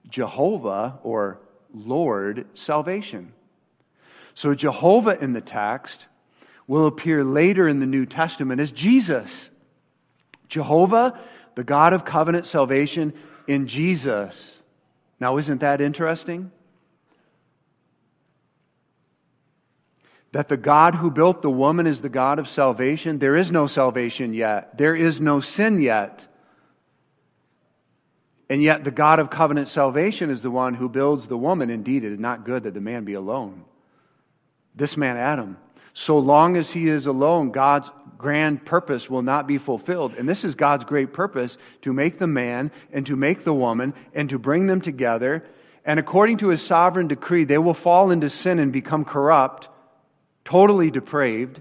[0.07, 1.39] Jehovah or
[1.73, 3.33] Lord salvation.
[4.35, 6.05] So Jehovah in the text
[6.67, 9.49] will appear later in the New Testament as Jesus.
[10.47, 11.19] Jehovah
[11.55, 13.13] the God of covenant salvation
[13.47, 14.57] in Jesus.
[15.19, 16.51] Now, isn't that interesting?
[20.31, 23.19] That the God who built the woman is the God of salvation.
[23.19, 26.27] There is no salvation yet, there is no sin yet.
[28.49, 31.69] And yet, the God of covenant salvation is the one who builds the woman.
[31.69, 33.63] Indeed, it is not good that the man be alone.
[34.75, 35.57] This man, Adam,
[35.93, 37.89] so long as he is alone, God's
[38.21, 40.13] grand purpose will not be fulfilled.
[40.15, 43.93] And this is God's great purpose to make the man and to make the woman
[44.13, 45.43] and to bring them together.
[45.83, 49.67] And according to his sovereign decree, they will fall into sin and become corrupt,
[50.45, 51.59] totally depraved.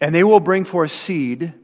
[0.00, 1.54] And they will bring forth seed.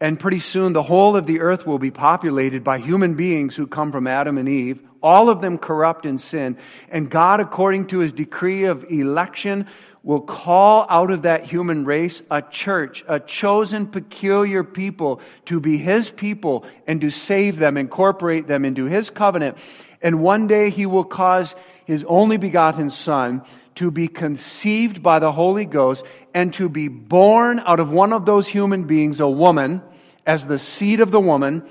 [0.00, 3.66] And pretty soon, the whole of the earth will be populated by human beings who
[3.66, 6.58] come from Adam and Eve, all of them corrupt in sin.
[6.90, 9.66] And God, according to his decree of election,
[10.02, 15.78] will call out of that human race a church, a chosen, peculiar people to be
[15.78, 19.56] his people and to save them, incorporate them into his covenant.
[20.02, 21.54] And one day he will cause
[21.86, 23.42] his only begotten son
[23.76, 26.04] to be conceived by the Holy Ghost
[26.34, 29.82] and to be born out of one of those human beings, a woman,
[30.26, 31.62] as the seed of the woman,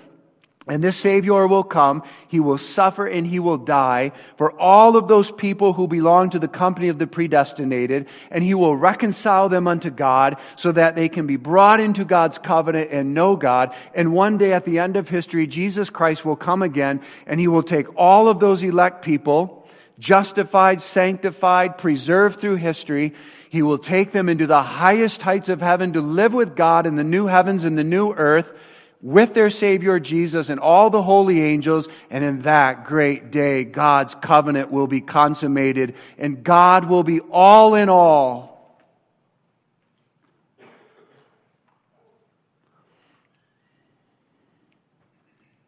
[0.68, 2.02] and this Savior will come.
[2.28, 6.40] He will suffer and he will die for all of those people who belong to
[6.40, 8.08] the company of the predestinated.
[8.32, 12.40] And he will reconcile them unto God so that they can be brought into God's
[12.40, 13.76] covenant and know God.
[13.94, 17.48] And one day at the end of history, Jesus Christ will come again and he
[17.48, 19.55] will take all of those elect people,
[20.00, 23.14] justified, sanctified, preserved through history.
[23.50, 26.96] He will take them into the highest heights of heaven to live with God in
[26.96, 28.54] the new heavens and the new earth
[29.02, 34.16] with their Savior Jesus and all the holy angels, and in that great day, God's
[34.16, 38.56] covenant will be consummated, and God will be all in all.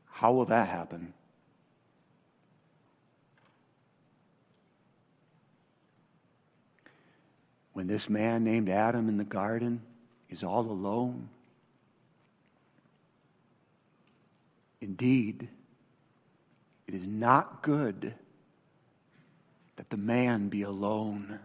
[0.05, 1.13] How will that happen?
[7.77, 9.83] When this man named Adam in the garden
[10.31, 11.29] is all alone
[14.81, 15.47] Indeed,
[16.87, 18.15] it is not good
[19.75, 21.39] that the man be alone.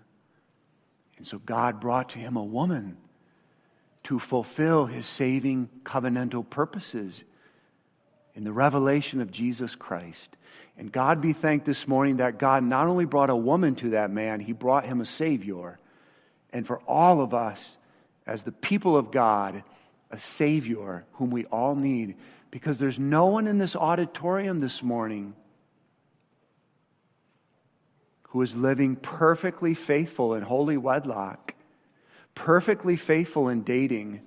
[1.18, 2.97] And so God brought to him a woman
[4.05, 7.24] to fulfill his saving covenantal purposes
[8.35, 10.35] in the revelation of Jesus Christ.
[10.78, 14.11] And God be thanked this morning that God not only brought a woman to that
[14.11, 15.78] man, he brought him a Savior.
[16.53, 17.76] And for all of us,
[18.26, 19.62] as the people of God,
[20.11, 22.16] a Savior whom we all need
[22.50, 25.34] because there's no one in this auditorium this morning
[28.24, 31.55] who is living perfectly faithful in holy wedlock,
[32.34, 34.20] perfectly faithful in dating,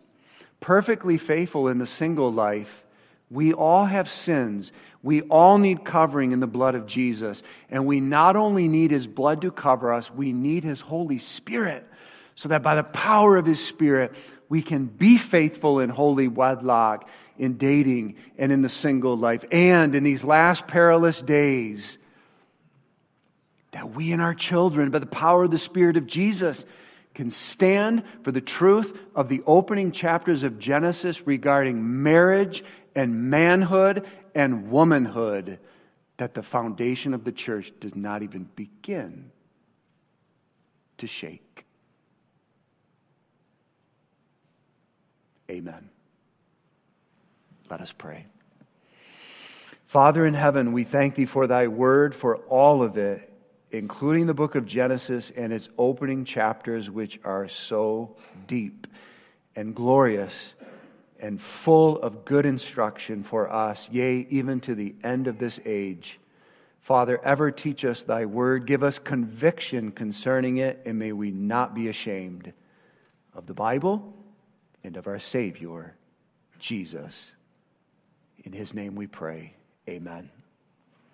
[0.60, 2.84] perfectly faithful in the single life.
[3.30, 4.72] We all have sins.
[5.04, 7.44] We all need covering in the blood of Jesus.
[7.70, 11.88] And we not only need his blood to cover us, we need his Holy Spirit
[12.36, 14.14] so that by the power of his Spirit,
[14.50, 19.44] we can be faithful in holy wedlock in dating and in the single life.
[19.52, 21.98] And in these last perilous days,
[23.72, 26.66] that we and our children, by the power of the Spirit of Jesus,
[27.14, 32.64] can stand for the truth of the opening chapters of Genesis regarding marriage
[32.94, 35.60] and manhood and womanhood
[36.18, 39.32] that the foundation of the church does not even begin
[40.98, 41.65] to shake.
[45.50, 45.90] Amen.
[47.70, 48.26] Let us pray.
[49.86, 53.32] Father in heaven, we thank thee for thy word, for all of it,
[53.72, 58.16] including the book of Genesis and its opening chapters, which are so
[58.48, 58.88] deep
[59.56, 60.54] and glorious
[61.20, 66.20] and full of good instruction for us, yea, even to the end of this age.
[66.82, 68.66] Father, ever teach us thy word.
[68.66, 72.54] Give us conviction concerning it, and may we not be ashamed
[73.34, 74.15] of the Bible
[74.86, 75.96] and of our Savior,
[76.60, 77.34] Jesus.
[78.44, 79.54] In his name we pray.
[79.90, 80.30] Amen.